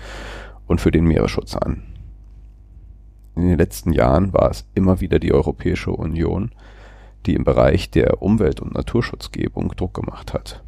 [0.66, 1.84] und für den Meeresschutz an.
[3.36, 6.52] In den letzten Jahren war es immer wieder die Europäische Union,
[7.26, 10.64] die im Bereich der Umwelt- und Naturschutzgebung Druck gemacht hat.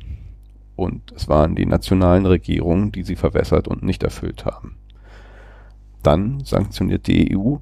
[0.75, 4.77] Und es waren die nationalen Regierungen, die sie verwässert und nicht erfüllt haben.
[6.03, 7.57] Dann sanktioniert die EU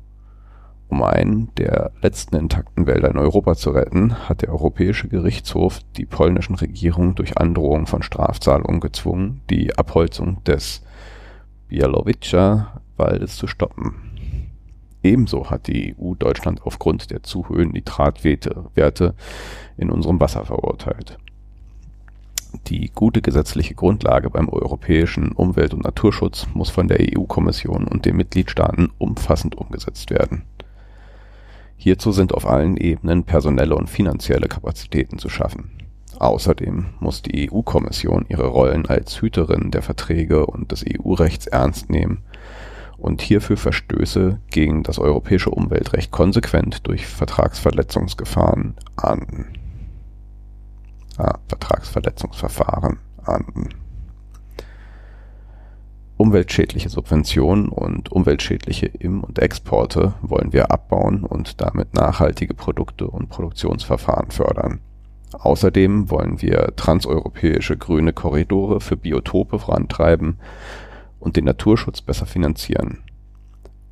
[0.90, 6.06] um einen der letzten intakten Wälder in Europa zu retten, hat der Europäische Gerichtshof die
[6.06, 10.82] polnischen Regierungen durch Androhung von Strafzahlungen gezwungen, die Abholzung des
[11.70, 13.94] Białowieża-Waldes zu stoppen.
[15.04, 19.14] Ebenso hat die EU Deutschland aufgrund der zu hohen Nitratwerte
[19.78, 21.20] in unserem Wasser verurteilt.
[22.68, 28.18] Die gute gesetzliche Grundlage beim europäischen Umwelt- und Naturschutz muss von der EU-Kommission und den
[28.18, 30.49] Mitgliedstaaten umfassend umgesetzt werden
[31.82, 35.72] Hierzu sind auf allen Ebenen personelle und finanzielle Kapazitäten zu schaffen.
[36.20, 42.26] Außerdem muss die EU-Kommission ihre Rollen als Hüterin der Verträge und des EU-Rechts ernst nehmen
[42.98, 49.48] und hierfür Verstöße gegen das europäische Umweltrecht konsequent durch Vertragsverletzungsgefahren ahnden.
[51.18, 53.70] Ah, Vertragsverletzungsverfahren ahnden.
[56.20, 63.30] Umweltschädliche Subventionen und umweltschädliche Im- und Exporte wollen wir abbauen und damit nachhaltige Produkte und
[63.30, 64.82] Produktionsverfahren fördern.
[65.32, 70.40] Außerdem wollen wir transeuropäische grüne Korridore für Biotope vorantreiben
[71.22, 72.98] und den Naturschutz besser finanzieren.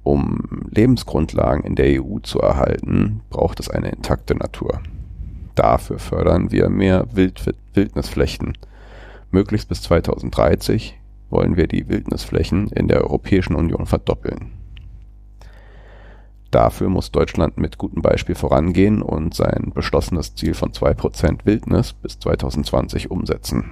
[0.04, 4.82] Um Lebensgrundlagen in der EU zu erhalten, braucht es eine intakte Natur.
[5.56, 7.42] Dafür fördern wir mehr Wild
[7.74, 8.58] Wildnisflächen,
[9.32, 10.97] möglichst bis 2030
[11.30, 14.52] wollen wir die Wildnisflächen in der Europäischen Union verdoppeln.
[16.52, 22.20] Dafür muss Deutschland mit gutem Beispiel vorangehen und sein beschlossenes Ziel von 2% Wildnis bis
[22.20, 23.66] 2020 umsetzen.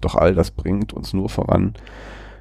[0.00, 1.74] Doch all das bringt uns nur voran,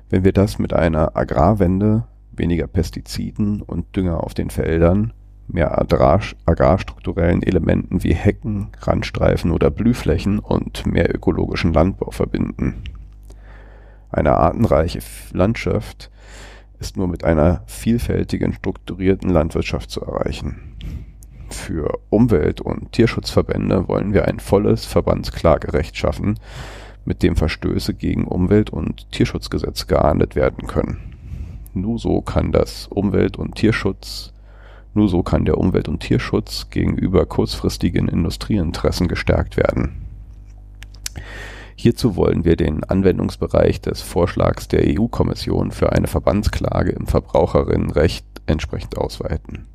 [0.09, 5.13] wenn wir das mit einer Agrarwende, weniger Pestiziden und Dünger auf den Feldern,
[5.47, 12.83] mehr agrarstrukturellen Elementen wie Hecken, Randstreifen oder Blühflächen und mehr ökologischen Landbau verbinden.
[14.13, 14.99] Eine artenreiche
[15.33, 16.09] Landschaft
[16.79, 20.77] ist nur mit einer vielfältigen, strukturierten Landwirtschaft zu erreichen.
[21.49, 26.39] Für Umwelt- und Tierschutzverbände wollen wir ein volles Verbandsklagerecht schaffen,
[27.05, 31.15] mit dem Verstöße gegen Umwelt- und Tierschutzgesetze geahndet werden können.
[31.73, 34.33] Nur so kann das Umwelt- und Tierschutz
[34.95, 40.05] nur so kann der Umwelt- und Tierschutz gegenüber kurzfristigen Industrieinteressen gestärkt werden.
[41.75, 48.97] Hierzu wollen wir den Anwendungsbereich des Vorschlags der EU-Kommission für eine Verbandsklage im Verbraucherinnenrecht entsprechend
[48.97, 49.67] ausweiten.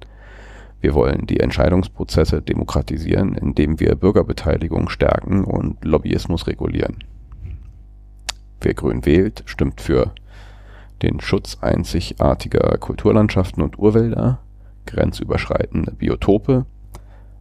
[0.80, 6.98] Wir wollen die Entscheidungsprozesse demokratisieren, indem wir Bürgerbeteiligung stärken und Lobbyismus regulieren.
[8.60, 10.12] Wer grün wählt, stimmt für
[11.02, 14.40] den Schutz einzigartiger Kulturlandschaften und Urwälder,
[14.86, 16.66] grenzüberschreitende Biotope,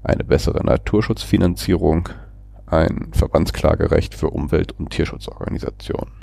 [0.03, 2.09] eine bessere Naturschutzfinanzierung,
[2.67, 6.13] ein Verbandsklagerecht für Umwelt- und Tierschutzorganisationen.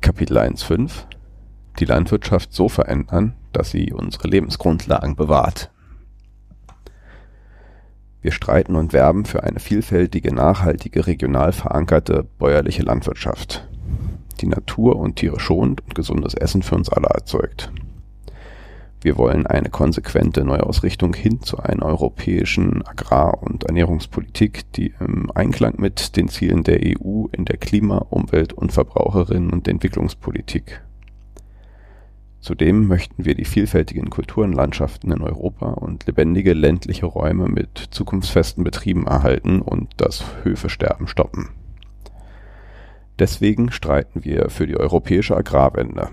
[0.00, 0.90] Kapitel 1.5
[1.78, 5.70] Die Landwirtschaft so verändern, dass sie unsere Lebensgrundlagen bewahrt.
[8.20, 13.68] Wir streiten und werben für eine vielfältige, nachhaltige, regional verankerte bäuerliche Landwirtschaft,
[14.40, 17.72] die Natur und Tiere schont und gesundes Essen für uns alle erzeugt.
[19.02, 25.74] Wir wollen eine konsequente Neuausrichtung hin zu einer europäischen Agrar- und Ernährungspolitik, die im Einklang
[25.78, 30.82] mit den Zielen der EU in der Klima-, Umwelt- und Verbraucherinnen- und Entwicklungspolitik
[32.46, 39.04] Zudem möchten wir die vielfältigen Kulturenlandschaften in Europa und lebendige ländliche Räume mit zukunftsfesten Betrieben
[39.04, 41.48] erhalten und das Höfesterben stoppen.
[43.18, 46.10] Deswegen streiten wir für die europäische Agrarwende,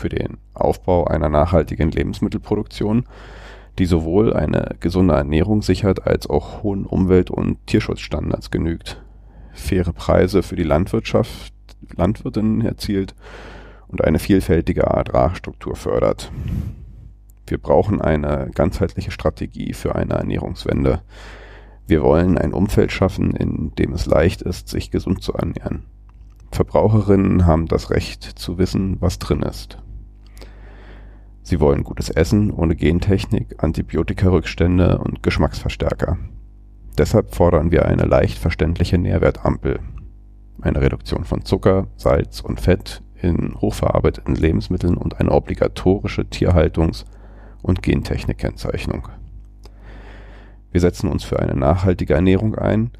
[0.00, 3.04] für den Aufbau einer nachhaltigen Lebensmittelproduktion,
[3.78, 9.00] die sowohl eine gesunde Ernährung sichert als auch hohen Umwelt- und Tierschutzstandards genügt,
[9.52, 11.52] faire Preise für die Landwirtschaft,
[11.96, 13.14] Landwirtinnen erzielt
[13.88, 16.32] und eine vielfältige Agrarstruktur fördert.
[17.46, 21.02] Wir brauchen eine ganzheitliche Strategie für eine Ernährungswende.
[21.86, 25.84] Wir wollen ein Umfeld schaffen, in dem es leicht ist, sich gesund zu ernähren.
[26.52, 29.78] Verbraucherinnen haben das Recht zu wissen, was drin ist.
[31.42, 36.18] Sie wollen gutes Essen ohne Gentechnik, Antibiotikarückstände und Geschmacksverstärker.
[36.98, 39.80] Deshalb fordern wir eine leicht verständliche Nährwertampel.
[40.60, 47.04] Eine Reduktion von Zucker, Salz und Fett in hochverarbeiteten Lebensmitteln und eine obligatorische Tierhaltungs-
[47.62, 49.08] und Gentechnikkennzeichnung.
[50.72, 52.90] Wir setzen uns für eine nachhaltige Ernährung ein,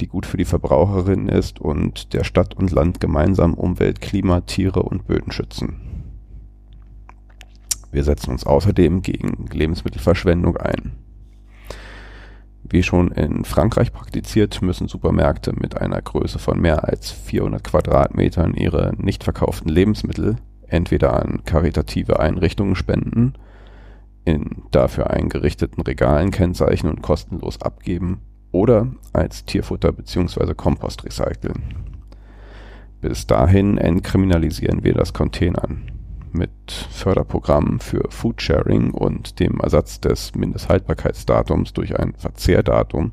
[0.00, 4.82] die gut für die Verbraucherinnen ist und der Stadt und Land gemeinsam Umwelt, Klima, Tiere
[4.82, 5.87] und Böden schützen.
[7.90, 10.92] Wir setzen uns außerdem gegen Lebensmittelverschwendung ein.
[12.70, 18.54] Wie schon in Frankreich praktiziert, müssen Supermärkte mit einer Größe von mehr als 400 Quadratmetern
[18.54, 23.34] ihre nicht verkauften Lebensmittel entweder an karitative Einrichtungen spenden,
[24.26, 28.20] in dafür eingerichteten Regalen kennzeichnen und kostenlos abgeben
[28.52, 30.52] oder als Tierfutter bzw.
[30.52, 31.62] Kompost recyceln.
[33.00, 35.97] Bis dahin entkriminalisieren wir das Containern
[36.32, 43.12] mit Förderprogrammen für Foodsharing und dem Ersatz des Mindesthaltbarkeitsdatums durch ein Verzehrdatum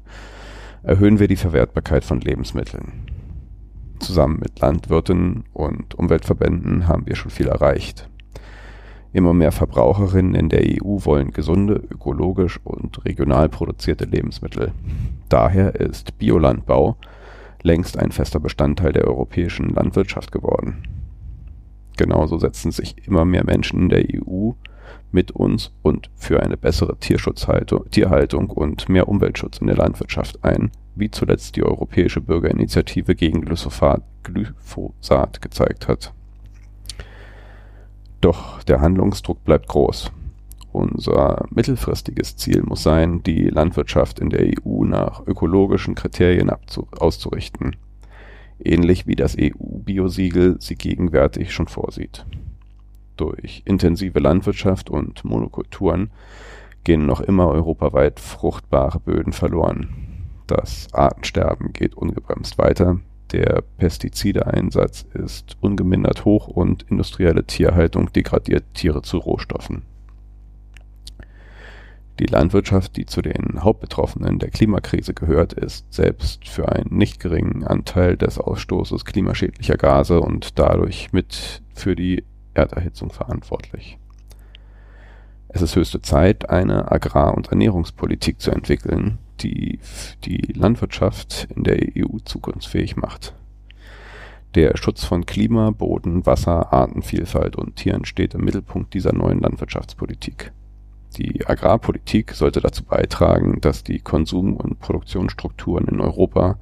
[0.84, 3.06] erhöhen wir die Verwertbarkeit von Lebensmitteln.
[3.99, 8.10] Zusammen mit Landwirten und Umweltverbänden haben wir schon viel erreicht.
[9.13, 14.73] Immer mehr Verbraucherinnen in der EU wollen gesunde, ökologisch und regional produzierte Lebensmittel.
[15.30, 16.97] Daher ist Biolandbau
[17.65, 20.84] längst ein fester Bestandteil der europäischen Landwirtschaft geworden.
[21.97, 24.51] Genauso setzen sich immer mehr Menschen in der EU
[25.12, 31.10] mit uns und für eine bessere Tierhaltung und mehr Umweltschutz in der Landwirtschaft ein, wie
[31.10, 36.13] zuletzt die Europäische Bürgerinitiative gegen Glyphosat, Glyphosat gezeigt hat.
[38.21, 40.12] Doch der Handlungsdruck bleibt groß.
[40.71, 46.51] Unser mittelfristiges Ziel muss sein, die Landwirtschaft in der EU nach ökologischen Kriterien
[46.99, 47.77] auszurichten
[48.59, 52.25] ähnlich wie das EU-Biosiegel sie gegenwärtig schon vorsieht.
[53.17, 56.11] Durch intensive Landwirtschaft und Monokulturen
[56.83, 59.89] gehen noch immer europaweit fruchtbare Böden verloren.
[60.47, 62.99] Das Artensterben geht ungebremst weiter,
[63.31, 69.83] der Pestizideeinsatz ist ungemindert hoch und industrielle Tierhaltung degradiert Tiere zu Rohstoffen
[72.19, 77.63] die Landwirtschaft, die zu den Hauptbetroffenen der Klimakrise gehört, ist selbst für einen nicht geringen
[77.63, 82.23] Anteil des Ausstoßes klimaschädlicher Gase und dadurch mit für die
[82.54, 83.97] Erderhitzung verantwortlich.
[85.49, 89.80] Es ist höchste Zeit, eine Agrar- und Ernährungspolitik zu entwickeln, die
[90.23, 93.34] die Landwirtschaft in der EU zukunftsfähig macht.
[94.56, 100.53] Der Schutz von Klima, Boden, Wasser, Artenvielfalt und Tieren steht im Mittelpunkt dieser neuen Landwirtschaftspolitik.
[101.18, 106.57] Die Agrarpolitik sollte dazu beitragen, dass die Konsum- und Produktionsstrukturen in Europa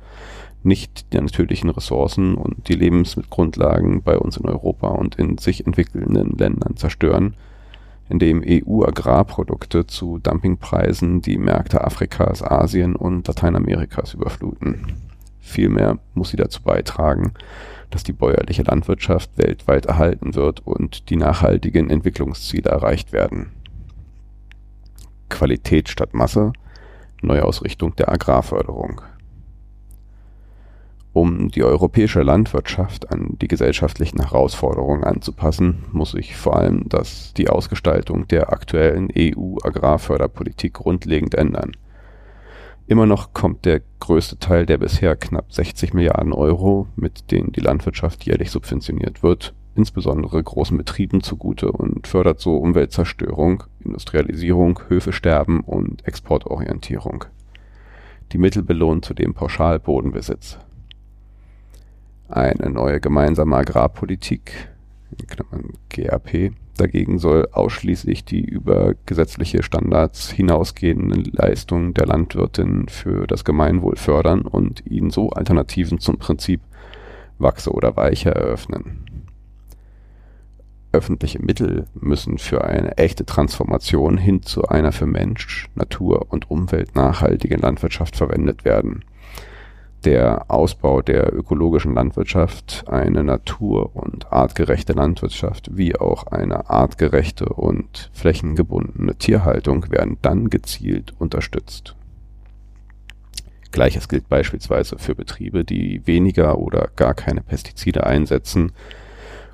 [0.62, 6.38] nicht die natürlichen Ressourcen und die Lebensmittelgrundlagen bei uns in Europa und in sich entwickelnden
[6.38, 7.36] Ländern zerstören,
[8.10, 14.86] indem EU-Agrarprodukte zu Dumpingpreisen die Märkte Afrikas, Asien und Lateinamerikas überfluten.
[15.42, 17.34] Vielmehr muss sie dazu beitragen,
[17.90, 23.52] dass die bäuerliche Landwirtschaft weltweit erhalten wird und die nachhaltigen Entwicklungsziele erreicht werden
[25.34, 26.54] Qualität statt Masse,
[27.24, 29.02] Neuausrichtung der Agrarförderung.
[31.12, 37.50] Um die europäische Landwirtschaft an die gesellschaftlichen Herausforderungen anzupassen, muss sich vor allem das, die
[37.50, 41.72] Ausgestaltung der aktuellen EU-Agrarförderpolitik grundlegend ändern.
[42.86, 47.62] Immer noch kommt der größte Teil der bisher knapp 60 Milliarden Euro, mit denen die
[47.62, 56.08] Landwirtschaft jährlich subventioniert wird, insbesondere großen Betrieben zugute und fördert so Umweltzerstörung, Industrialisierung, Höfesterben und
[56.08, 57.26] Exportorientierung.
[58.32, 60.58] Die Mittel belohnen zudem pauschal Bodenbesitz.
[62.30, 64.70] Eine neue gemeinsame Agrarpolitik
[65.90, 73.96] (GAP) dagegen soll ausschließlich die über gesetzliche Standards hinausgehenden Leistungen der Landwirtinnen für das Gemeinwohl
[73.96, 76.62] fördern und ihnen so Alternativen zum Prinzip
[77.38, 79.06] Wachse oder Weiche eröffnen
[80.94, 86.96] öffentliche Mittel müssen für eine echte Transformation hin zu einer für Mensch, Natur und Umwelt
[86.96, 89.04] nachhaltigen Landwirtschaft verwendet werden.
[90.06, 98.10] Der Ausbau der ökologischen Landwirtschaft, eine natur- und artgerechte Landwirtschaft wie auch eine artgerechte und
[98.14, 101.96] flächengebundene Tierhaltung werden dann gezielt unterstützt.
[103.72, 108.74] Gleiches gilt beispielsweise für Betriebe, die weniger oder gar keine Pestizide einsetzen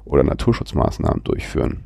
[0.05, 1.83] oder Naturschutzmaßnahmen durchführen.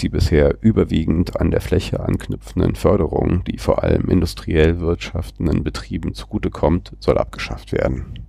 [0.00, 6.96] Die bisher überwiegend an der Fläche anknüpfenden Förderung, die vor allem industriell wirtschaftenden Betrieben zugutekommt,
[6.98, 8.26] soll abgeschafft werden.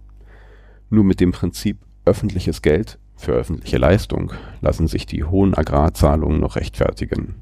[0.90, 4.32] Nur mit dem Prinzip öffentliches Geld für öffentliche Leistung
[4.62, 7.36] lassen sich die hohen Agrarzahlungen noch rechtfertigen.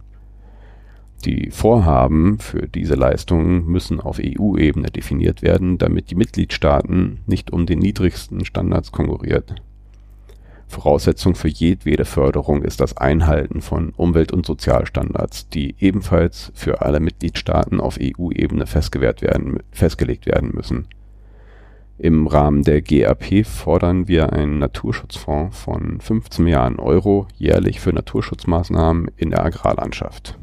[1.25, 7.65] Die Vorhaben für diese Leistungen müssen auf EU-Ebene definiert werden, damit die Mitgliedstaaten nicht um
[7.65, 9.55] den niedrigsten Standards konkurriert
[10.73, 16.99] Voraussetzung für jedwede Förderung ist das Einhalten von Umwelt und Sozialstandards, die ebenfalls für alle
[16.99, 20.87] Mitgliedstaaten auf EU-Ebene festgelegt werden müssen.
[21.99, 29.11] Im Rahmen der GAP fordern wir einen Naturschutzfonds von 15 Milliarden Euro jährlich für Naturschutzmaßnahmen
[29.15, 30.39] in der Agrarlandschaft.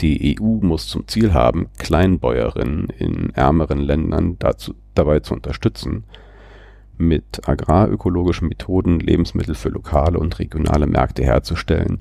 [0.00, 6.04] Die EU muss zum Ziel haben, Kleinbäuerinnen in ärmeren Ländern dazu, dabei zu unterstützen
[6.98, 12.00] mit agrarökologischen Methoden Lebensmittel für lokale und regionale Märkte herzustellen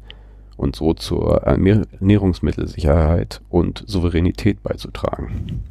[0.57, 5.63] und so zur Ernährungsmittelsicherheit und Souveränität beizutragen.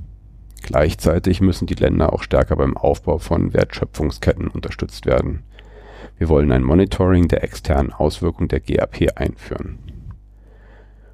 [0.63, 5.43] Gleichzeitig müssen die Länder auch stärker beim Aufbau von Wertschöpfungsketten unterstützt werden.
[6.17, 9.79] Wir wollen ein Monitoring der externen Auswirkungen der GAP einführen.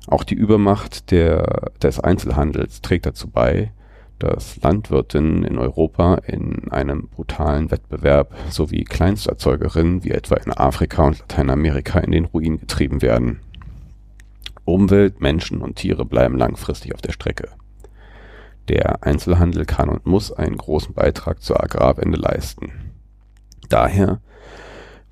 [0.06, 3.72] Auch die Übermacht der, des Einzelhandels trägt dazu bei,
[4.20, 11.18] dass Landwirtinnen in Europa in einem brutalen Wettbewerb sowie Kleinsterzeugerinnen wie etwa in Afrika und
[11.18, 13.40] Lateinamerika in den Ruin getrieben werden.
[14.64, 17.48] Umwelt, Menschen und Tiere bleiben langfristig auf der Strecke.
[18.68, 22.94] Der Einzelhandel kann und muss einen großen Beitrag zur Agrarwende leisten.
[23.68, 24.20] Daher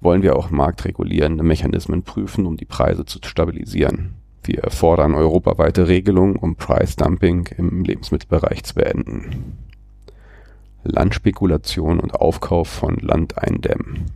[0.01, 4.18] wollen wir auch marktregulierende Mechanismen prüfen, um die Preise zu stabilisieren.
[4.49, 9.59] Wir fordern europaweite Regelungen, um Price Dumping im Lebensmittelbereich zu beenden.
[10.85, 14.07] Landspekulation und Aufkauf von Land eindämmen.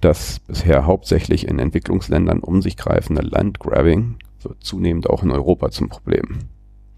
[0.00, 5.88] Das bisher hauptsächlich in Entwicklungsländern um sich greifende Landgrabbing wird zunehmend auch in Europa zum
[5.88, 6.38] Problem.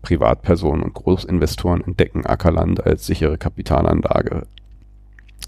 [0.03, 4.47] Privatpersonen und Großinvestoren entdecken Ackerland als sichere Kapitalanlage.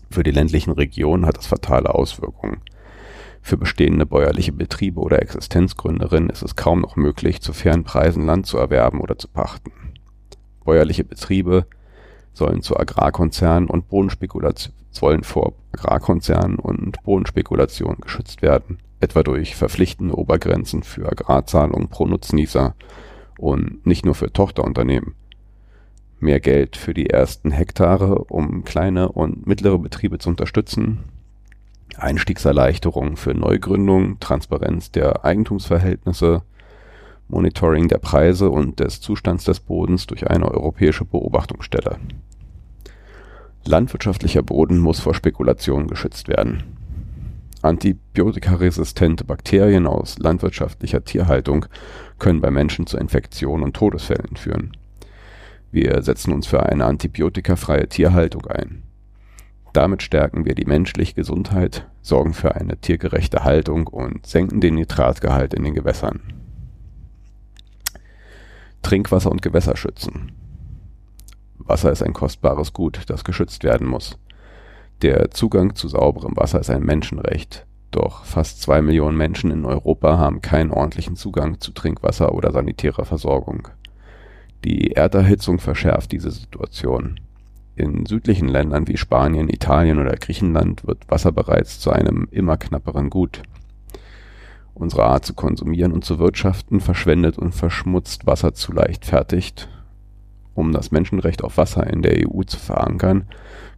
[0.09, 2.63] Für die ländlichen Regionen hat das fatale Auswirkungen.
[3.45, 8.47] Für bestehende bäuerliche Betriebe oder Existenzgründerinnen ist es kaum noch möglich, zu fairen Preisen Land
[8.47, 9.73] zu erwerben oder zu pachten.
[10.65, 11.67] Bäuerliche Betriebe
[12.33, 13.89] sollen vor Agrarkonzernen und
[17.03, 22.77] Bodenspekulation geschützt werden, etwa durch verpflichtende Obergrenzen für Agrarzahlungen pro Nutznießer
[23.39, 25.17] und nicht nur für Tochterunternehmen.
[26.21, 31.01] Mehr Geld für die ersten Hektare, um kleine und mittlere Betriebe zu unterstützen
[31.99, 36.43] Einstiegserleichterungen für Neugründungen, Transparenz der Eigentumsverhältnisse,
[37.29, 41.99] Monitoring der Preise und des Zustands des Bodens durch eine europäische Beobachtungsstelle.
[43.65, 46.65] Landwirtschaftlicher Boden muss vor Spekulationen geschützt werden.
[47.63, 51.67] Antibiotikaresistente Bakterien aus landwirtschaftlicher Tierhaltung
[52.19, 54.77] können bei Menschen zu Infektionen und Todesfällen führen.
[55.71, 58.83] Wir setzen uns für eine antibiotikafreie Tierhaltung ein.
[59.73, 65.55] Damit stärken wir die menschliche Gesundheit, sorgen für eine tiergerechte Haltung und senken den Nitratgehalt
[65.55, 66.21] in den Gewässern.
[68.83, 70.33] Trinkwasser und Gewässer schützen.
[71.57, 74.19] Wasser ist ein kostbares Gut, das geschützt werden muss.
[75.01, 77.67] Der Zugang zu sauberem Wasser ist ein Menschenrecht.
[77.91, 83.05] Doch fast zwei Millionen Menschen in Europa haben keinen ordentlichen Zugang zu Trinkwasser oder sanitärer
[83.05, 83.69] Versorgung.
[84.65, 87.21] Die Erderhitzung verschärft diese Situation.
[87.75, 93.09] In südlichen Ländern wie Spanien, Italien oder Griechenland wird Wasser bereits zu einem immer knapperen
[93.09, 93.43] Gut.
[94.75, 99.55] Unsere Art zu konsumieren und zu wirtschaften verschwendet und verschmutzt Wasser zu leichtfertig.
[100.55, 103.27] Um das Menschenrecht auf Wasser in der EU zu verankern,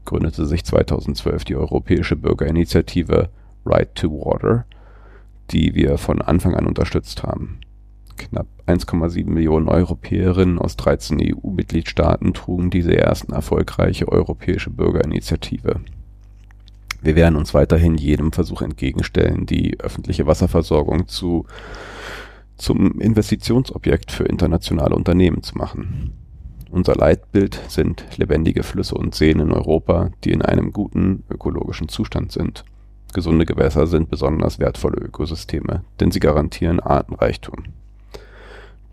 [0.04, 3.28] gründete sich 2012 die europäische Bürgerinitiative
[3.64, 4.64] Right to Water,
[5.52, 7.60] die wir von Anfang an unterstützt haben
[8.16, 15.80] Knapp 1,7 Millionen Europäerinnen aus 13 EU-Mitgliedstaaten trugen diese ersten erfolgreiche europäische Bürgerinitiative.
[17.02, 21.44] Wir werden uns weiterhin jedem Versuch entgegenstellen, die öffentliche Wasserversorgung zu,
[22.56, 26.12] zum Investitionsobjekt für internationale Unternehmen zu machen.
[26.70, 32.32] Unser Leitbild sind lebendige Flüsse und Seen in Europa, die in einem guten ökologischen Zustand
[32.32, 32.64] sind.
[33.12, 37.64] Gesunde Gewässer sind besonders wertvolle Ökosysteme, denn sie garantieren Artenreichtum.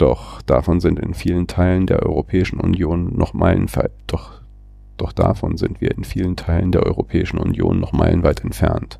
[0.01, 4.41] Doch davon sind in vielen Teilen der Europäischen Union noch meilenweit, doch,
[4.97, 8.99] doch davon sind wir in vielen Teilen der Europäischen Union noch meilenweit entfernt.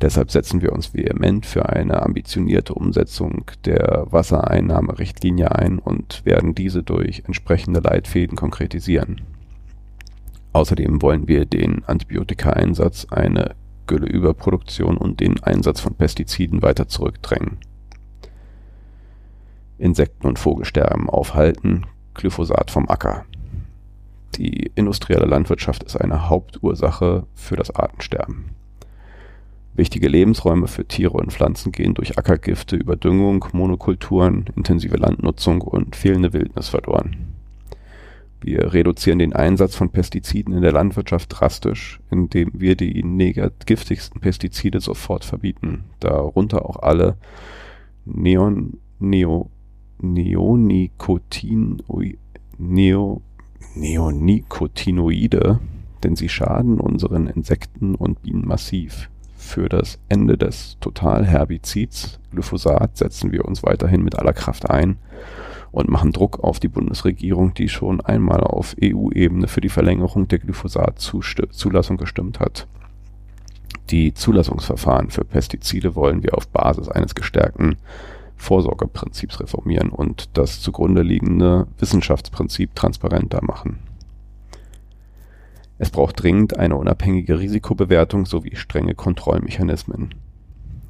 [0.00, 6.84] Deshalb setzen wir uns vehement für eine ambitionierte Umsetzung der Wassereinnahmerichtlinie ein und werden diese
[6.84, 9.22] durch entsprechende Leitfäden konkretisieren.
[10.52, 13.56] Außerdem wollen wir den Antibiotikaeinsatz, eine
[13.88, 17.58] Gülleüberproduktion und den Einsatz von Pestiziden weiter zurückdrängen.
[19.78, 23.24] Insekten- und Vogelsterben aufhalten, Glyphosat vom Acker.
[24.36, 28.50] Die industrielle Landwirtschaft ist eine Hauptursache für das Artensterben.
[29.74, 36.32] Wichtige Lebensräume für Tiere und Pflanzen gehen durch Ackergifte, Überdüngung, Monokulturen, intensive Landnutzung und fehlende
[36.32, 37.34] Wildnis verloren.
[38.40, 43.04] Wir reduzieren den Einsatz von Pestiziden in der Landwirtschaft drastisch, indem wir die
[43.66, 47.16] giftigsten Pestizide sofort verbieten, darunter auch alle
[48.04, 49.50] Neon, Neo,
[50.00, 52.18] Neonicotinoide,
[52.58, 53.22] Neo,
[53.74, 55.60] Neonicotinoide,
[56.02, 59.10] denn sie schaden unseren Insekten und Bienen massiv.
[59.36, 64.98] Für das Ende des Totalherbizids Glyphosat setzen wir uns weiterhin mit aller Kraft ein
[65.70, 70.38] und machen Druck auf die Bundesregierung, die schon einmal auf EU-Ebene für die Verlängerung der
[70.38, 72.66] Glyphosat-Zulassung gestimmt hat.
[73.90, 77.76] Die Zulassungsverfahren für Pestizide wollen wir auf Basis eines gestärkten
[78.38, 83.80] Vorsorgeprinzips reformieren und das zugrunde liegende Wissenschaftsprinzip transparenter machen.
[85.76, 90.14] Es braucht dringend eine unabhängige Risikobewertung sowie strenge Kontrollmechanismen.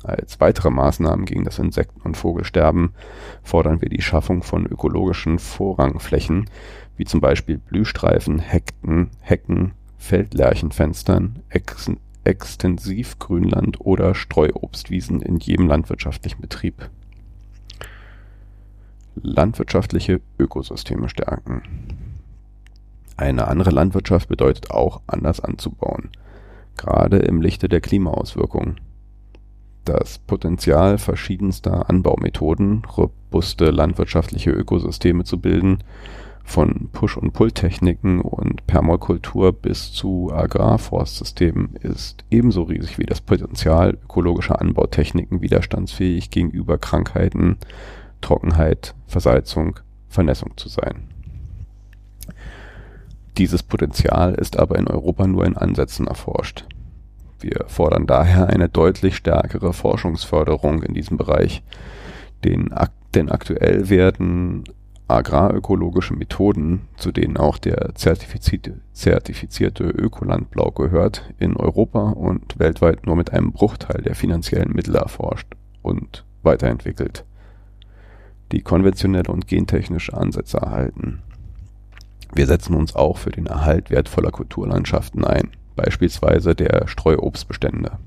[0.05, 2.95] Als weitere Maßnahmen gegen das Insekten- und Vogelsterben
[3.43, 6.49] fordern wir die Schaffung von ökologischen Vorrangflächen,
[6.97, 11.91] wie zum Beispiel Blühstreifen, Hekten, Hecken, Feldlärchenfenstern, Ex
[12.25, 16.91] Extensivgrünland oder Streuobstwiesen in jedem landwirtschaftlichen Betrieb
[19.23, 21.62] landwirtschaftliche Ökosysteme stärken.
[23.16, 26.11] Eine andere Landwirtschaft bedeutet auch, anders anzubauen,
[26.77, 28.81] gerade im Lichte der Klimaauswirkungen.
[29.85, 35.79] Das Potenzial verschiedenster Anbaumethoden, robuste landwirtschaftliche Ökosysteme zu bilden,
[36.49, 43.99] von Push- und Pull-Techniken und Permakultur bis zu Agrarforstsystemen ist ebenso riesig wie das Potenzial
[44.03, 47.59] ökologischer Anbautechniken widerstandsfähig gegenüber Krankheiten,
[48.21, 51.09] Trockenheit, Versalzung, Vernässung zu sein.
[53.37, 56.64] Dieses Potenzial ist aber in Europa nur in Ansätzen erforscht.
[57.41, 61.62] Wir fordern daher eine deutlich stärkere Forschungsförderung in diesem Bereich,
[62.43, 62.75] denn,
[63.14, 64.64] denn aktuell werden
[65.07, 73.16] agrarökologische Methoden, zu denen auch der zertifizierte, zertifizierte Ökolandblau gehört, in Europa und weltweit nur
[73.16, 75.47] mit einem Bruchteil der finanziellen Mittel erforscht
[75.81, 77.25] und weiterentwickelt
[78.53, 81.23] die konventionelle und gentechnische Ansätze erhalten.
[82.35, 87.99] Wir setzen uns auch für den Erhalt wertvoller Kulturlandschaften ein, beispielsweise der Streuobstbestände.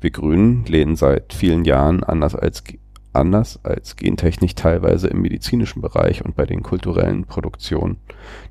[0.00, 2.64] Wir Grünen lehnen seit vielen Jahren anders als,
[3.12, 7.98] anders als Gentechnik teilweise im medizinischen Bereich und bei den kulturellen Produktionen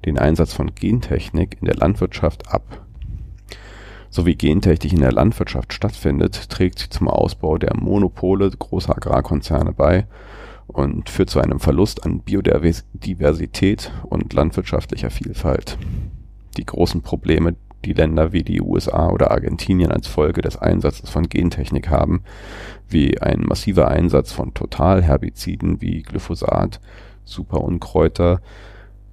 [0.05, 2.85] den Einsatz von Gentechnik in der Landwirtschaft ab
[4.11, 9.71] so wie Gentechnik in der Landwirtschaft stattfindet, trägt sie zum Ausbau der Monopole großer Agrarkonzerne
[9.71, 10.05] bei
[10.67, 15.77] und führt zu einem Verlust an Biodiversität und landwirtschaftlicher Vielfalt.
[16.57, 17.55] Die großen Probleme,
[17.85, 22.23] die Länder wie die USA oder Argentinien als Folge des Einsatzes von Gentechnik haben,
[22.89, 26.81] wie ein massiver Einsatz von Totalherbiziden wie Glyphosat,
[27.23, 28.41] Superunkräuter,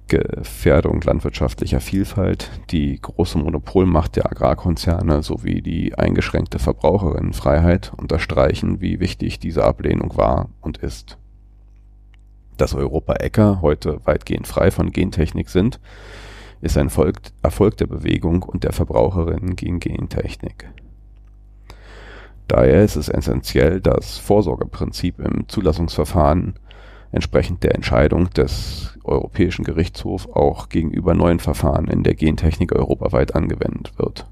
[0.09, 9.39] Gefährdung landwirtschaftlicher Vielfalt, die große Monopolmacht der Agrarkonzerne sowie die eingeschränkte Verbraucherinnenfreiheit unterstreichen, wie wichtig
[9.39, 11.17] diese Ablehnung war und ist.
[12.57, 15.79] Dass Europa-Äcker heute weitgehend frei von Gentechnik sind,
[16.59, 16.91] ist ein
[17.41, 20.69] Erfolg der Bewegung und der Verbraucherinnen gegen Gentechnik.
[22.49, 26.55] Daher ist es essentiell, das Vorsorgeprinzip im Zulassungsverfahren
[27.11, 33.97] entsprechend der Entscheidung des Europäischen Gerichtshofs auch gegenüber neuen Verfahren in der Gentechnik europaweit angewendet
[33.97, 34.27] wird.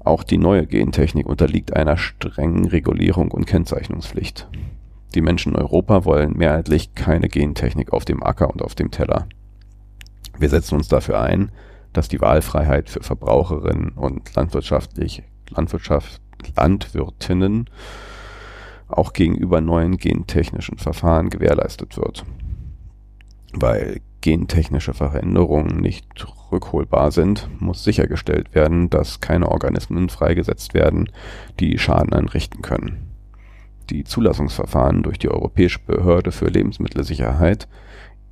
[0.00, 4.48] Auch die neue Gentechnik unterliegt einer strengen Regulierung und Kennzeichnungspflicht.
[5.14, 9.26] Die Menschen in Europa wollen mehrheitlich keine Gentechnik auf dem Acker und auf dem Teller.
[10.38, 11.50] Wir setzen uns dafür ein,
[11.92, 16.20] dass die Wahlfreiheit für Verbraucherinnen und landwirtschaftlich Landwirtschaft,
[16.56, 17.68] Landwirtinnen
[18.88, 22.24] auch gegenüber neuen gentechnischen Verfahren gewährleistet wird.
[23.52, 31.10] Weil gentechnische Veränderungen nicht rückholbar sind, muss sichergestellt werden, dass keine Organismen freigesetzt werden,
[31.60, 33.08] die Schaden anrichten können.
[33.90, 37.68] Die Zulassungsverfahren durch die Europäische Behörde für Lebensmittelsicherheit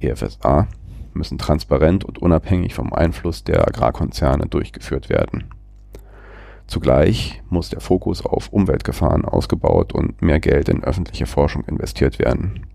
[0.01, 0.69] EFSA
[1.15, 5.45] müssen transparent und unabhängig vom Einfluss der Agrarkonzerne durchgeführt werden.
[6.67, 12.67] Zugleich muss der Fokus auf Umweltgefahren ausgebaut und mehr Geld in öffentliche Forschung investiert werden.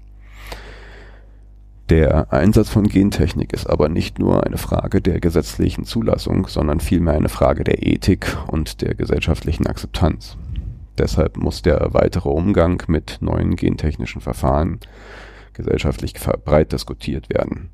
[1.90, 7.16] Der Einsatz von Gentechnik ist aber nicht nur eine Frage der gesetzlichen Zulassung, sondern vielmehr
[7.16, 10.38] eine Frage der Ethik und der gesellschaftlichen Akzeptanz.
[10.98, 14.80] Deshalb muss der weitere Umgang mit neuen gentechnischen Verfahren
[15.52, 17.72] gesellschaftlich breit diskutiert werden.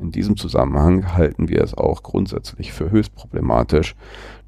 [0.00, 3.94] In diesem Zusammenhang halten wir es auch grundsätzlich für höchst problematisch,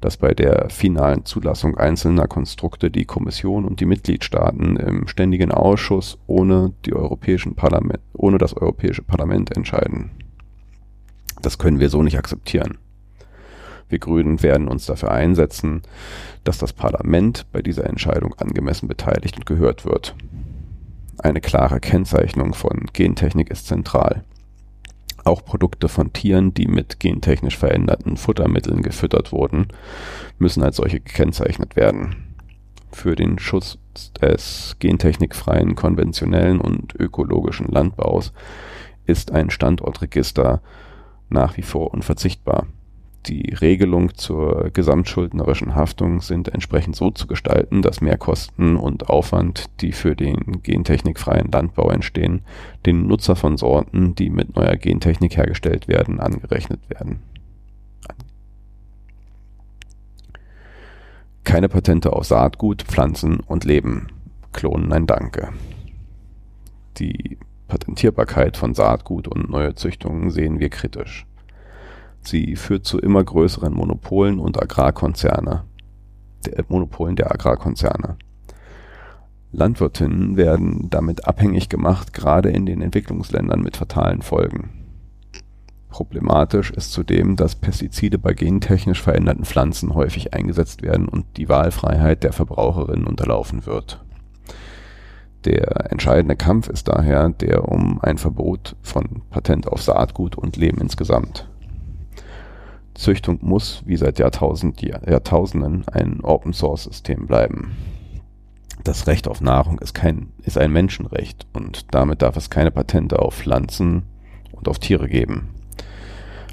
[0.01, 6.17] dass bei der finalen Zulassung einzelner Konstrukte die Kommission und die Mitgliedstaaten im Ständigen Ausschuss
[6.25, 6.73] ohne,
[8.13, 10.09] ohne das Europäische Parlament entscheiden.
[11.43, 12.79] Das können wir so nicht akzeptieren.
[13.89, 15.83] Wir Grünen werden uns dafür einsetzen,
[16.43, 20.15] dass das Parlament bei dieser Entscheidung angemessen beteiligt und gehört wird.
[21.19, 24.23] Eine klare Kennzeichnung von Gentechnik ist zentral.
[25.23, 29.67] Auch Produkte von Tieren, die mit gentechnisch veränderten Futtermitteln gefüttert wurden,
[30.37, 32.35] müssen als solche gekennzeichnet werden.
[32.91, 33.79] Für den Schutz
[34.21, 38.33] des gentechnikfreien konventionellen und ökologischen Landbaus
[39.05, 40.61] ist ein Standortregister
[41.29, 42.67] nach wie vor unverzichtbar
[43.25, 49.91] die Regelung zur gesamtschuldnerischen Haftung sind entsprechend so zu gestalten, dass Mehrkosten und Aufwand, die
[49.91, 52.41] für den gentechnikfreien Landbau entstehen,
[52.85, 57.19] den Nutzer von Sorten, die mit neuer Gentechnik hergestellt werden, angerechnet werden.
[61.43, 64.07] Keine Patente auf Saatgut, Pflanzen und Leben.
[64.53, 65.49] Klonen ein Danke.
[66.97, 71.25] Die Patentierbarkeit von Saatgut und neue Züchtungen sehen wir kritisch.
[72.23, 75.63] Sie führt zu immer größeren Monopolen und Agrarkonzerne,
[76.45, 78.17] der Monopolen der Agrarkonzerne.
[79.51, 84.69] Landwirtinnen werden damit abhängig gemacht, gerade in den Entwicklungsländern mit fatalen Folgen.
[85.89, 92.23] Problematisch ist zudem, dass Pestizide bei gentechnisch veränderten Pflanzen häufig eingesetzt werden und die Wahlfreiheit
[92.23, 94.03] der Verbraucherinnen unterlaufen wird.
[95.45, 100.81] Der entscheidende Kampf ist daher der um ein Verbot von Patent auf Saatgut und Leben
[100.81, 101.47] insgesamt.
[102.95, 107.75] Züchtung muss, wie seit Jahrtausend, Jahrtausenden, ein Open-Source-System bleiben.
[108.83, 113.19] Das Recht auf Nahrung ist, kein, ist ein Menschenrecht und damit darf es keine Patente
[113.19, 114.03] auf Pflanzen
[114.51, 115.49] und auf Tiere geben.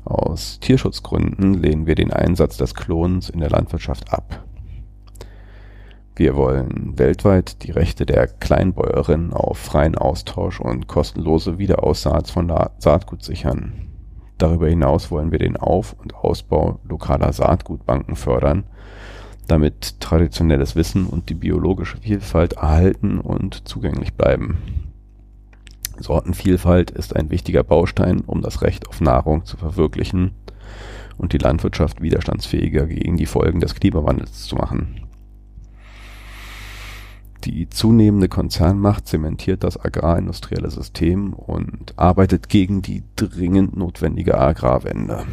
[0.05, 4.45] Aus Tierschutzgründen lehnen wir den Einsatz des Klonens in der Landwirtschaft ab.
[6.17, 13.25] Wir wollen weltweit die Rechte der Kleinbäuerin auf freien Austausch und kostenlose Wiederaussaat von Saatgut
[13.25, 13.90] sichern.
[14.41, 18.65] Darüber hinaus wollen wir den Auf- und Ausbau lokaler Saatgutbanken fördern,
[19.47, 24.57] damit traditionelles Wissen und die biologische Vielfalt erhalten und zugänglich bleiben.
[25.99, 30.31] Sortenvielfalt ist ein wichtiger Baustein, um das Recht auf Nahrung zu verwirklichen
[31.19, 35.10] und die Landwirtschaft widerstandsfähiger gegen die Folgen des Klimawandels zu machen
[37.45, 45.25] die zunehmende Konzernmacht zementiert das agrarindustrielle System und arbeitet gegen die dringend notwendige Agrarwende.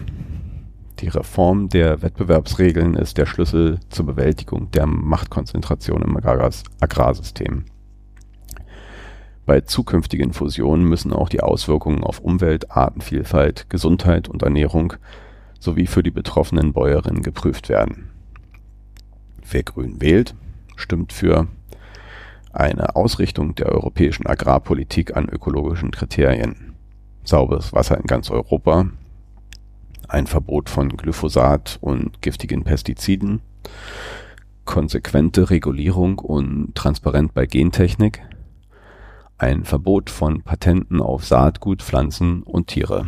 [0.99, 7.65] Die Reform der Wettbewerbsregeln ist der Schlüssel zur Bewältigung der Machtkonzentration im Agrarsystem.
[9.45, 14.93] Bei zukünftigen Fusionen müssen auch die Auswirkungen auf Umwelt, Artenvielfalt, Gesundheit und Ernährung
[15.59, 18.09] sowie für die betroffenen Bäuerinnen geprüft werden.
[19.49, 20.35] Wer grün wählt,
[20.75, 21.47] stimmt für
[22.57, 26.75] eine Ausrichtung der europäischen Agrarpolitik an ökologischen Kriterien,
[27.23, 28.87] sauberes Wasser in ganz Europa,
[30.07, 33.41] ein Verbot von Glyphosat und giftigen Pestiziden,
[34.65, 38.21] konsequente Regulierung und Transparenz bei Gentechnik,
[39.37, 43.05] ein Verbot von Patenten auf Saatgut, Pflanzen und Tiere.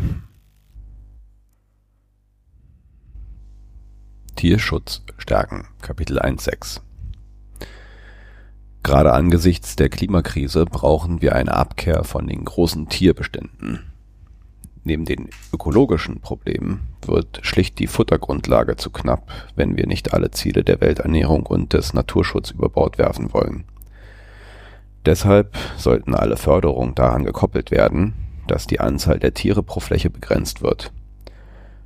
[4.36, 6.82] Tierschutz stärken Kapitel 1.6
[8.84, 13.80] Gerade angesichts der Klimakrise brauchen wir eine Abkehr von den großen Tierbeständen.
[14.84, 20.64] Neben den ökologischen Problemen wird schlicht die Futtergrundlage zu knapp, wenn wir nicht alle Ziele
[20.64, 23.66] der Welternährung und des Naturschutzes über Bord werfen wollen.
[25.06, 28.14] Deshalb sollten alle Förderungen daran gekoppelt werden,
[28.48, 30.92] dass die Anzahl der Tiere pro Fläche begrenzt wird.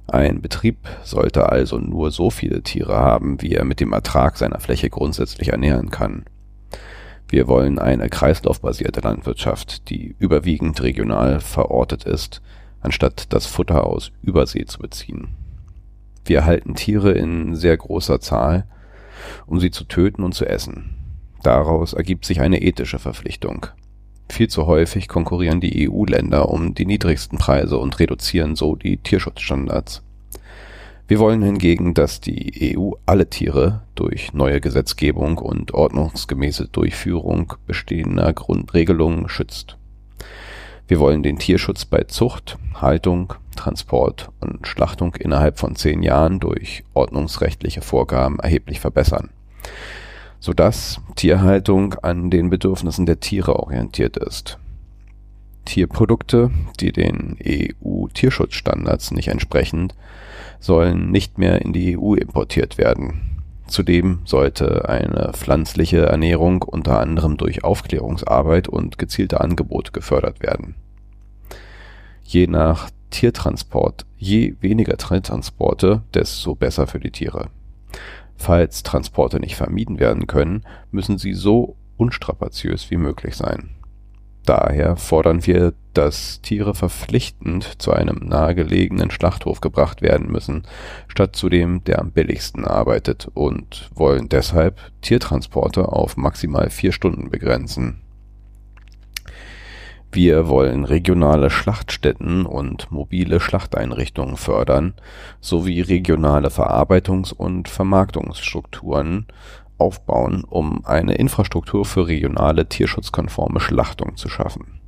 [0.08, 4.60] Ein Betrieb sollte also nur so viele Tiere haben, wie er mit dem Ertrag seiner
[4.60, 6.26] Fläche grundsätzlich ernähren kann.
[7.34, 12.44] Wir wollen eine kreislaufbasierte Landwirtschaft, die überwiegend regional verortet ist,
[12.80, 15.30] anstatt das Futter aus Übersee zu beziehen.
[16.26, 18.68] Wir halten Tiere in sehr großer Zahl,
[19.48, 20.94] um sie zu töten und zu essen.
[21.42, 23.66] Daraus ergibt sich eine ethische Verpflichtung.
[24.30, 30.04] Viel zu häufig konkurrieren die EU-Länder um die niedrigsten Preise und reduzieren so die Tierschutzstandards.
[31.06, 38.32] Wir wollen hingegen, dass die EU alle Tiere durch neue Gesetzgebung und ordnungsgemäße Durchführung bestehender
[38.32, 39.78] Grundregelungen schützt.
[40.88, 46.84] Wir wollen den Tierschutz bei Zucht, Haltung, Transport und Schlachtung innerhalb von zehn Jahren durch
[46.94, 49.30] ordnungsrechtliche Vorgaben erheblich verbessern,
[50.40, 54.58] sodass Tierhaltung an den Bedürfnissen der Tiere orientiert ist.
[55.66, 57.38] Tierprodukte, die den
[58.04, 59.94] EU-Tierschutzstandards nicht entsprechen,
[60.60, 63.42] sollen nicht mehr in die EU importiert werden.
[63.68, 70.76] Zudem sollte eine pflanzliche Ernährung unter anderem durch Aufklärungsarbeit und gezielte Angebote gefördert werden.
[72.24, 77.50] Je nach Tiertransport, je weniger Tiertransporte, desto besser für die Tiere.
[78.36, 83.73] Falls Transporte nicht vermieden werden können, müssen sie so unstrapaziös wie möglich sein
[84.46, 90.64] Daher fordern wir, dass Tiere verpflichtend zu einem nahegelegenen Schlachthof gebracht werden müssen,
[91.08, 97.30] statt zu dem, der am billigsten arbeitet und wollen deshalb Tiertransporte auf maximal vier Stunden
[97.30, 98.02] begrenzen.
[100.12, 104.94] Wir wollen regionale Schlachtstätten und mobile Schlachteinrichtungen fördern,
[105.42, 109.26] sowie regionale Verarbeitungs- und Vermarktungsstrukturen
[109.84, 114.80] aufbauen, um eine Infrastruktur für regionale tierschutzkonforme Schlachtung zu schaffen.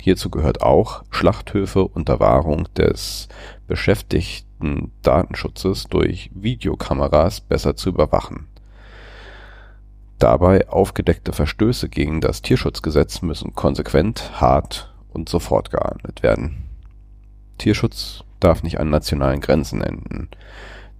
[0.00, 3.28] Hierzu gehört auch, Schlachthöfe unter Wahrung des
[3.66, 8.46] beschäftigten Datenschutzes durch Videokameras besser zu überwachen.
[10.18, 16.68] Dabei aufgedeckte Verstöße gegen das Tierschutzgesetz müssen konsequent, hart und sofort geahndet werden.
[17.58, 20.28] Tierschutz darf nicht an nationalen Grenzen enden.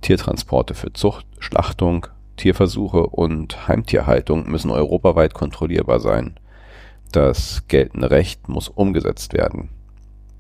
[0.01, 2.07] Tiertransporte für Zucht, Schlachtung,
[2.41, 6.41] Tierversuche und Heimtierhaltung müssen europaweit kontrollierbar sein.
[7.13, 9.69] Das geltende Recht muss umgesetzt werden.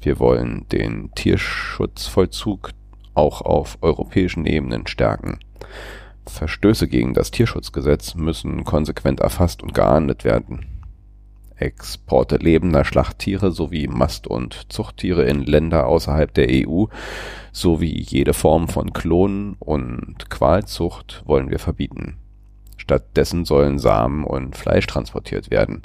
[0.00, 2.70] Wir wollen den Tierschutzvollzug
[3.12, 5.40] auch auf europäischen Ebenen stärken.
[6.26, 10.69] Verstöße gegen das Tierschutzgesetz müssen konsequent erfasst und geahndet werden
[11.60, 16.86] Exporte lebender Schlachttiere sowie Mast- und Zuchttiere in Länder außerhalb der EU
[17.52, 22.16] sowie jede Form von Klonen und Qualzucht wollen wir verbieten.
[22.76, 25.82] Stattdessen sollen Samen und Fleisch transportiert werden.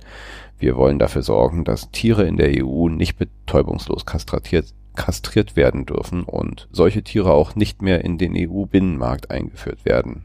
[0.57, 6.23] Wir wollen dafür sorgen, dass Tiere in der EU nicht betäubungslos kastriert, kastriert werden dürfen
[6.23, 10.23] und solche Tiere auch nicht mehr in den EU-Binnenmarkt eingeführt werden.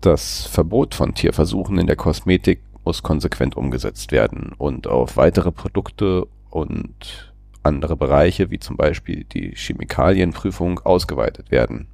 [0.00, 6.26] Das Verbot von Tierversuchen in der Kosmetik muss konsequent umgesetzt werden und auf weitere Produkte
[6.50, 7.34] und
[7.64, 11.88] andere Bereiche, wie zum Beispiel die Chemikalienprüfung, ausgeweitet werden.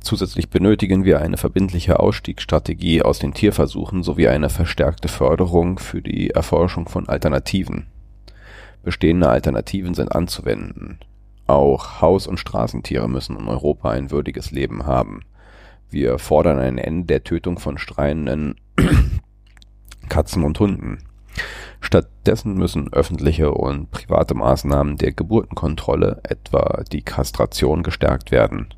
[0.00, 6.30] Zusätzlich benötigen wir eine verbindliche Ausstiegsstrategie aus den Tierversuchen sowie eine verstärkte Förderung für die
[6.30, 7.86] Erforschung von Alternativen.
[8.82, 10.98] Bestehende Alternativen sind anzuwenden.
[11.46, 15.22] Auch Haus- und Straßentiere müssen in Europa ein würdiges Leben haben.
[15.92, 18.54] Wir fordern ein Ende der Tötung von streunenden
[20.08, 21.00] Katzen und Hunden.
[21.82, 28.72] Stattdessen müssen öffentliche und private Maßnahmen der Geburtenkontrolle, etwa die Kastration, gestärkt werden.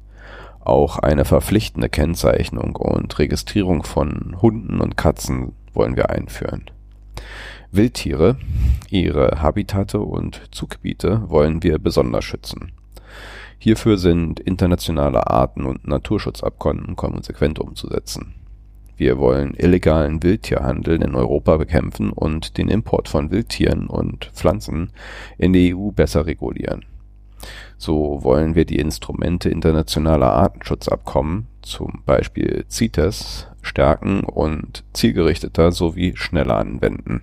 [0.58, 6.64] Auch eine verpflichtende Kennzeichnung und Registrierung von Hunden und Katzen wollen wir einführen.
[7.70, 8.38] Wildtiere,
[8.90, 12.72] ihre Habitate und Zuggebiete wollen wir besonders schützen.
[13.58, 18.34] Hierfür sind internationale Arten- und Naturschutzabkommen konsequent umzusetzen
[18.96, 24.90] wir wollen illegalen Wildtierhandel in Europa bekämpfen und den Import von Wildtieren und Pflanzen
[25.36, 26.84] in die EU besser regulieren.
[27.76, 36.56] So wollen wir die Instrumente internationaler Artenschutzabkommen, zum Beispiel CITES, stärken und zielgerichteter sowie schneller
[36.56, 37.22] anwenden.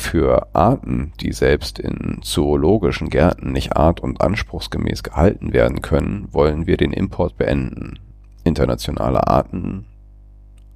[0.00, 6.66] Für Arten, die selbst in zoologischen Gärten nicht art- und anspruchsgemäß gehalten werden können, wollen
[6.66, 8.00] wir den Import beenden.
[8.42, 9.84] Internationale Arten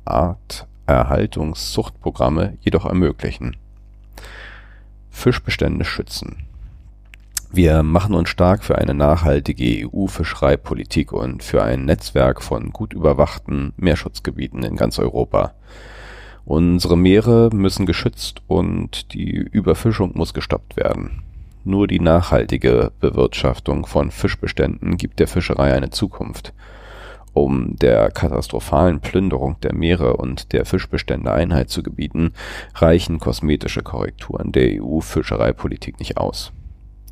[0.05, 3.57] Arterhaltungszuchtprogramme jedoch ermöglichen.
[5.11, 6.45] Fischbestände schützen.
[7.51, 13.73] Wir machen uns stark für eine nachhaltige EU-Fischereipolitik und für ein Netzwerk von gut überwachten
[13.79, 15.55] Meerschutzgebieten in ganz Europa.
[16.45, 21.23] Unsere Meere müssen geschützt und die Überfischung muss gestoppt werden.
[21.65, 26.53] Nur die nachhaltige Bewirtschaftung von Fischbeständen gibt der Fischerei eine Zukunft
[27.35, 32.33] um der katastrophalen Plünderung der Meere und der Fischbestände Einhalt zu gebieten,
[32.77, 36.53] reichen kosmetische Korrekturen der EU-Fischereipolitik nicht aus.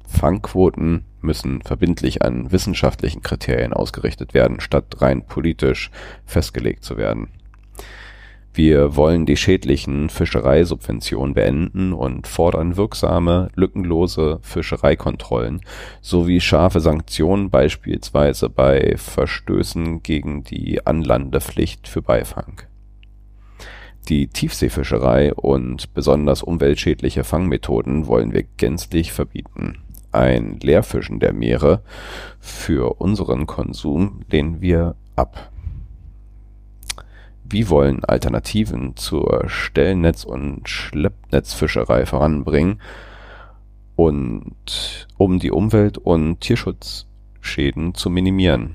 [0.07, 5.91] Fangquoten müssen verbindlich an wissenschaftlichen Kriterien ausgerichtet werden, statt rein politisch
[6.25, 7.29] festgelegt zu werden.
[8.55, 15.63] Wir wollen die schädlichen Fischereisubventionen beenden und fordern wirksame, lückenlose Fischereikontrollen
[16.03, 22.61] sowie scharfe Sanktionen beispielsweise bei Verstößen gegen die Anlandepflicht für Beifang.
[24.09, 29.79] Die Tiefseefischerei und besonders umweltschädliche Fangmethoden wollen wir gänzlich verbieten.
[30.11, 31.83] Ein Leerfischen der Meere
[32.39, 35.52] für unseren Konsum lehnen wir ab
[37.53, 42.81] wie wollen Alternativen zur Stellnetz und Schleppnetzfischerei voranbringen
[43.95, 48.75] und um die Umwelt und Tierschutzschäden zu minimieren.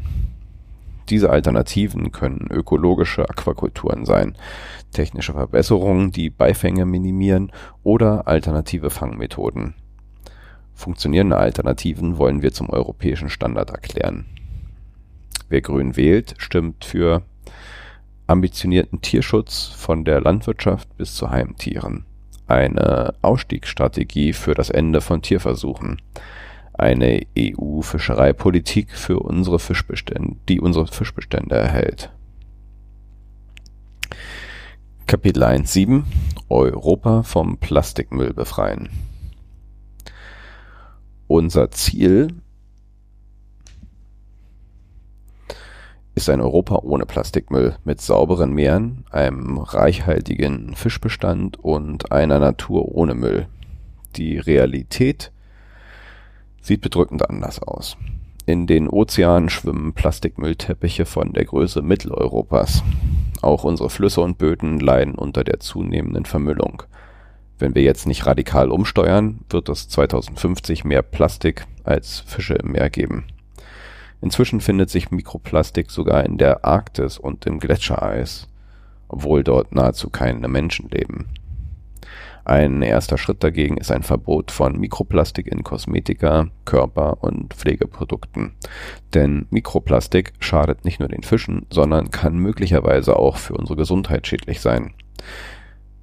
[1.09, 4.36] Diese Alternativen können ökologische Aquakulturen sein,
[4.91, 7.51] technische Verbesserungen, die Beifänge minimieren
[7.84, 9.73] oder alternative Fangmethoden.
[10.73, 14.25] Funktionierende Alternativen wollen wir zum europäischen Standard erklären.
[15.49, 17.23] Wer grün wählt, stimmt für
[18.28, 22.05] ambitionierten Tierschutz von der Landwirtschaft bis zu Heimtieren,
[22.45, 26.01] eine Ausstiegsstrategie für das Ende von Tierversuchen,
[26.73, 32.11] eine EU-Fischereipolitik für unsere Fischbestände, die unsere Fischbestände erhält.
[35.07, 36.03] Kapitel 1.7
[36.49, 38.89] Europa vom Plastikmüll befreien.
[41.28, 42.28] Unser Ziel
[46.18, 53.13] ist ein Europa ohne Plastikmüll mit sauberen Meeren, einem reichhaltigen Fischbestand und einer Natur ohne
[53.13, 53.45] Müll.
[54.15, 55.32] Die Realität
[56.59, 57.97] sieht bedrückend anders aus.
[58.47, 62.84] In den Ozeanen schwimmen Plastikmüllteppiche von der Größe Mitteleuropas.
[63.43, 66.82] Auch unsere Flüsse und Böden leiden unter der zunehmenden Vermüllung.
[67.59, 72.89] Wenn wir jetzt nicht radikal umsteuern, wird es 2050 mehr Plastik als Fische im Meer
[72.89, 73.26] geben.
[74.22, 78.47] Inzwischen findet sich Mikroplastik sogar in der Arktis und im Gletschereis,
[79.07, 81.28] obwohl dort nahezu keine Menschen leben.
[82.47, 88.53] Ein erster Schritt dagegen ist ein Verbot von Mikroplastik in Kosmetika, Körper und Pflegeprodukten.
[89.13, 94.61] Denn Mikroplastik schadet nicht nur den Fischen, sondern kann möglicherweise auch für unsere Gesundheit schädlich
[94.61, 94.93] sein.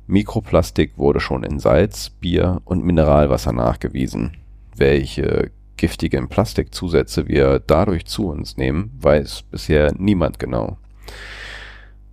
[0.06, 4.36] Mikroplastik wurde schon in Salz, Bier und Mineralwasser nachgewiesen.
[4.76, 10.78] Welche giftigen Plastikzusätze wir dadurch zu uns nehmen, weiß bisher niemand genau.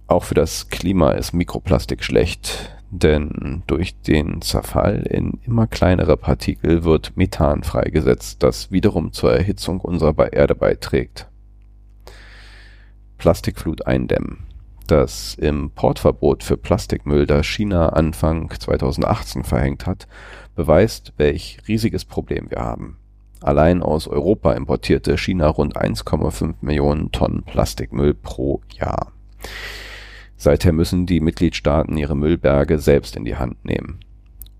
[0.07, 6.84] Auch für das Klima ist Mikroplastik schlecht, denn durch den Zerfall in immer kleinere Partikel
[6.84, 11.30] wird Methan freigesetzt, das wiederum zur Erhitzung unserer Erde beiträgt.
[13.18, 14.43] Plastikflut eindämmen.
[14.88, 20.07] Das Importverbot für Plastikmüll, das China Anfang 2018 verhängt hat,
[20.55, 22.97] beweist, welch riesiges Problem wir haben.
[23.42, 29.12] Allein aus Europa importierte China rund 1,5 Millionen Tonnen Plastikmüll pro Jahr.
[30.38, 34.00] Seither müssen die Mitgliedstaaten ihre Müllberge selbst in die Hand nehmen.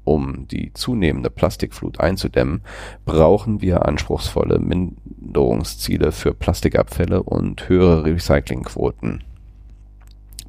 [0.03, 2.61] Um die zunehmende Plastikflut einzudämmen,
[3.05, 9.23] brauchen wir anspruchsvolle Minderungsziele für Plastikabfälle und höhere Recyclingquoten.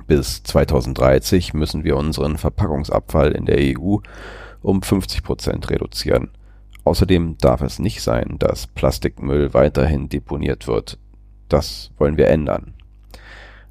[0.07, 3.99] Bis 2030 müssen wir unseren Verpackungsabfall in der EU
[4.62, 6.30] um 50 Prozent reduzieren
[6.85, 10.99] Außerdem darf es nicht sein, dass Plastikmüll weiterhin deponiert wird.
[11.49, 12.74] Das wollen wir ändern.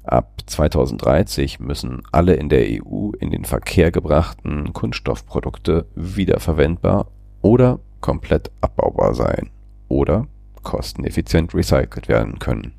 [0.04, 7.06] Ab 2030 müssen alle in der EU in den Verkehr gebrachten Kunststoffprodukte wiederverwendbar
[7.40, 9.50] oder komplett abbaubar sein
[9.88, 10.26] oder
[10.62, 12.72] kosteneffizient recycelt werden können.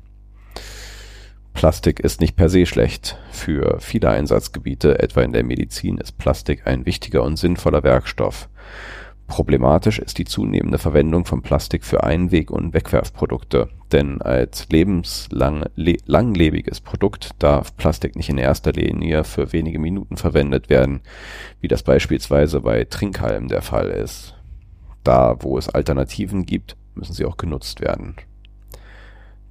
[1.54, 3.16] Plastik ist nicht per se schlecht.
[3.30, 8.48] Für viele Einsatzgebiete, etwa in der Medizin, ist Plastik ein wichtiger und sinnvoller Werkstoff.
[9.26, 17.30] Problematisch ist die zunehmende Verwendung von Plastik für Einweg und Wegwerfprodukte, denn als lebenslebiges Produkt
[17.38, 21.00] darf Plastik nicht in erster Linie für wenige Minuten verwendet werden,
[21.60, 24.34] wie das beispielsweise bei Trinkhalmen der Fall ist.
[25.04, 28.16] Da, wo es Alternativen gibt, müssen sie auch genutzt werden.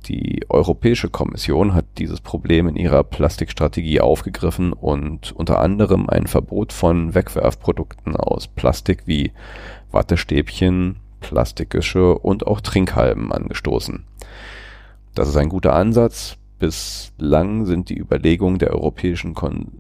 [0.08, 6.74] Die Europäische Kommission hat dieses Problem in ihrer Plastikstrategie aufgegriffen und unter anderem ein Verbot
[6.74, 9.32] von Wegwerfprodukten aus Plastik wie
[9.92, 14.04] Wattestäbchen, Plastikische und auch Trinkhalmen angestoßen.
[15.16, 16.38] Das ist ein guter Ansatz.
[16.60, 19.72] Bislang sind die Überlegungen der Europäischen Kon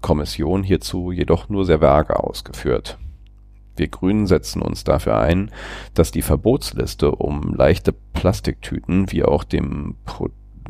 [0.00, 2.98] Kommission hierzu jedoch nur sehr vage ausgeführt.
[3.78, 5.50] Wir Grünen setzen uns dafür ein,
[5.94, 9.96] dass die Verbotsliste um leichte Plastiktüten wie auch dem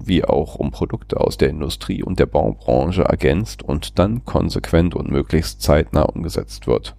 [0.01, 5.11] wie auch um Produkte aus der Industrie und der Baubranche ergänzt und dann konsequent und
[5.11, 6.95] möglichst zeitnah umgesetzt wird.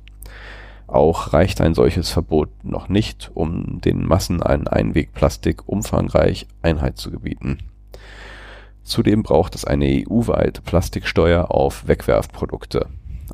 [0.86, 7.12] Auch reicht ein solches Verbot noch nicht, um den Massen an Einwegplastik umfangreich Einhalt zu
[7.12, 7.60] gebieten.
[8.84, 12.88] Zudem braucht es eine EU-weite Plastiksteuer auf Wegwerfprodukte.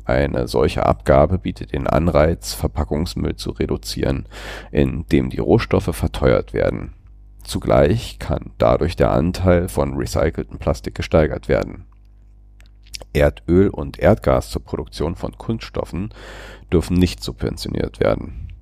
[0.06, 4.26] Eine solche Abgabe bietet den Anreiz, Verpackungsmüll zu reduzieren,
[4.70, 6.94] indem die Rohstoffe verteuert werden.
[7.42, 11.86] Zugleich kann dadurch der Anteil von recyceltem Plastik gesteigert werden.
[13.12, 16.14] Erdöl und Erdgas zur Produktion von Kunststoffen
[16.72, 18.52] dürfen nicht subventioniert werden.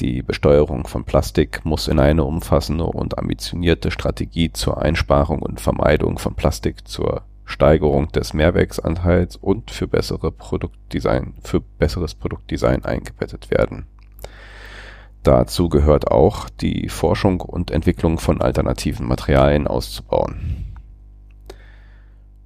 [0.00, 6.18] Die Besteuerung von Plastik muss in eine umfassende und ambitionierte Strategie zur Einsparung und Vermeidung
[6.18, 13.86] von Plastik, zur Steigerung des Mehrwerksanteils und für bessere Produktdesign für besseres Produktdesign eingebettet werden.
[15.22, 20.74] Dazu gehört auch, die Forschung und Entwicklung von alternativen Materialien auszubauen.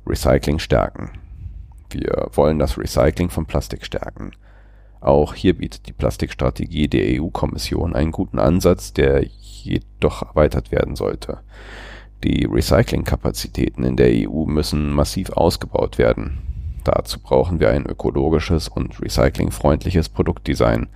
[0.06, 1.10] Recycling stärken.
[1.90, 4.32] Wir wollen das Recycling von Plastik stärken
[5.00, 11.38] auch hier bietet die Plastikstrategie der EU-Kommission einen guten Ansatz, der jedoch erweitert werden sollte.
[12.24, 16.38] Die Recyclingkapazitäten in der EU müssen massiv ausgebaut werden.
[16.84, 20.88] Dazu brauchen wir ein ökologisches und recyclingfreundliches Produktdesign.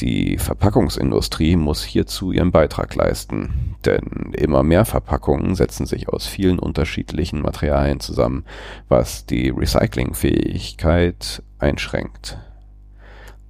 [0.00, 6.58] Die Verpackungsindustrie muss hierzu ihren Beitrag leisten, denn immer mehr Verpackungen setzen sich aus vielen
[6.58, 8.44] unterschiedlichen Materialien zusammen,
[8.88, 12.38] was die Recyclingfähigkeit einschränkt.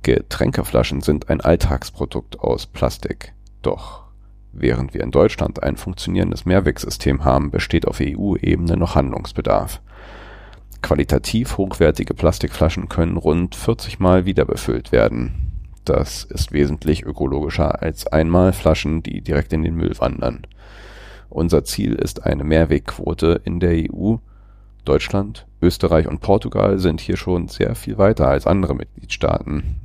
[0.03, 3.32] Getränkeflaschen sind ein Alltagsprodukt aus Plastik.
[3.62, 4.03] Doch
[4.57, 9.80] während wir in Deutschland ein funktionierendes Mehrwegsystem haben, besteht auf EU-Ebene noch Handlungsbedarf.
[10.82, 15.70] Qualitativ hochwertige Plastikflaschen können rund 40 Mal wiederbefüllt werden.
[15.84, 20.46] Das ist wesentlich ökologischer als Einmalflaschen, die direkt in den Müll wandern.
[21.28, 24.16] Unser Ziel ist eine Mehrwegquote in der EU.
[24.84, 29.76] Deutschland, Österreich und Portugal sind hier schon sehr viel weiter als andere Mitgliedstaaten.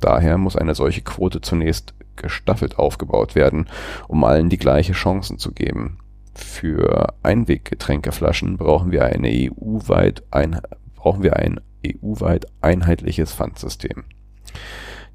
[0.00, 3.68] Daher muss eine solche Quote zunächst gestaffelt aufgebaut werden,
[4.08, 5.98] um allen die gleiche Chancen zu geben.
[6.34, 10.60] Für Einweggetränkeflaschen brauchen wir eine EU-weit ein,
[10.96, 14.04] brauchen wir ein EU-weit einheitliches Pfandsystem.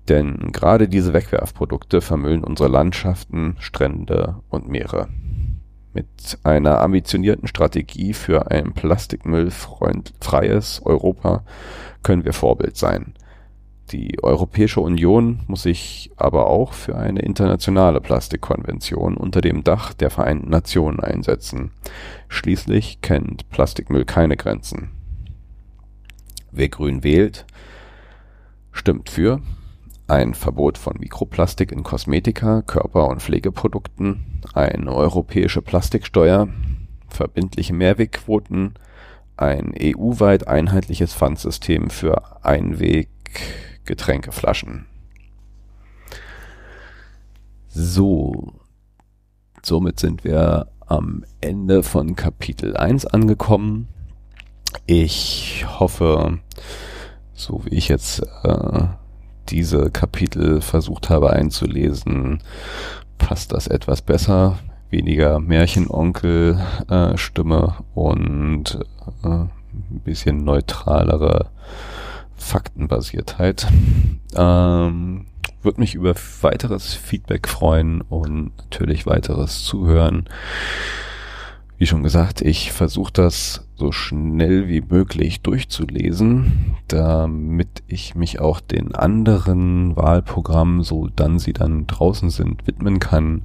[0.07, 5.09] Denn gerade diese Wegwerfprodukte vermüllen unsere Landschaften, Strände und Meere.
[5.93, 11.43] Mit einer ambitionierten Strategie für ein plastikmüllfreies Europa
[12.03, 13.15] können wir Vorbild sein.
[13.91, 20.11] Die Europäische Union muss sich aber auch für eine internationale Plastikkonvention unter dem Dach der
[20.11, 21.71] Vereinten Nationen einsetzen.
[22.27, 24.91] Schließlich kennt Plastikmüll keine Grenzen.
[26.51, 27.47] Wer grün wählt,
[28.71, 29.41] stimmt für
[30.07, 36.47] ein Verbot von Mikroplastik in Kosmetika, Körper- und Pflegeprodukten, eine europäische Plastiksteuer,
[37.07, 38.75] verbindliche Mehrwegquoten,
[39.37, 43.09] ein EU-weit einheitliches Pfandsystem für Einweg
[43.85, 44.87] Getränkeflaschen.
[47.67, 48.53] So,
[49.61, 53.87] somit sind wir am Ende von Kapitel 1 angekommen.
[54.87, 56.39] Ich hoffe,
[57.33, 58.87] so wie ich jetzt äh,
[59.49, 62.41] diese Kapitel versucht habe einzulesen,
[63.17, 64.57] passt das etwas besser.
[64.89, 68.79] Weniger Märchenonkel-Stimme äh, und
[69.23, 69.51] äh, ein
[70.03, 71.51] bisschen neutralere
[72.39, 73.67] Faktenbasiertheit.
[74.35, 75.25] Ähm,
[75.61, 80.27] Würde mich über weiteres Feedback freuen und natürlich weiteres Zuhören.
[81.77, 88.59] Wie schon gesagt, ich versuche das so schnell wie möglich durchzulesen, damit ich mich auch
[88.59, 93.43] den anderen Wahlprogrammen, so dann sie dann draußen sind, widmen kann.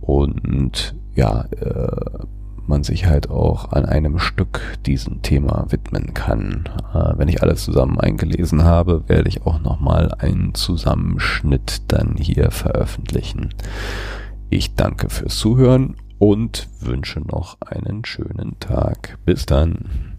[0.00, 2.24] Und ja, äh,
[2.70, 6.68] man sich halt auch an einem Stück diesem Thema widmen kann.
[6.94, 12.50] Äh, wenn ich alles zusammen eingelesen habe, werde ich auch nochmal einen Zusammenschnitt dann hier
[12.50, 13.50] veröffentlichen.
[14.48, 19.18] Ich danke fürs Zuhören und wünsche noch einen schönen Tag.
[19.26, 20.09] Bis dann.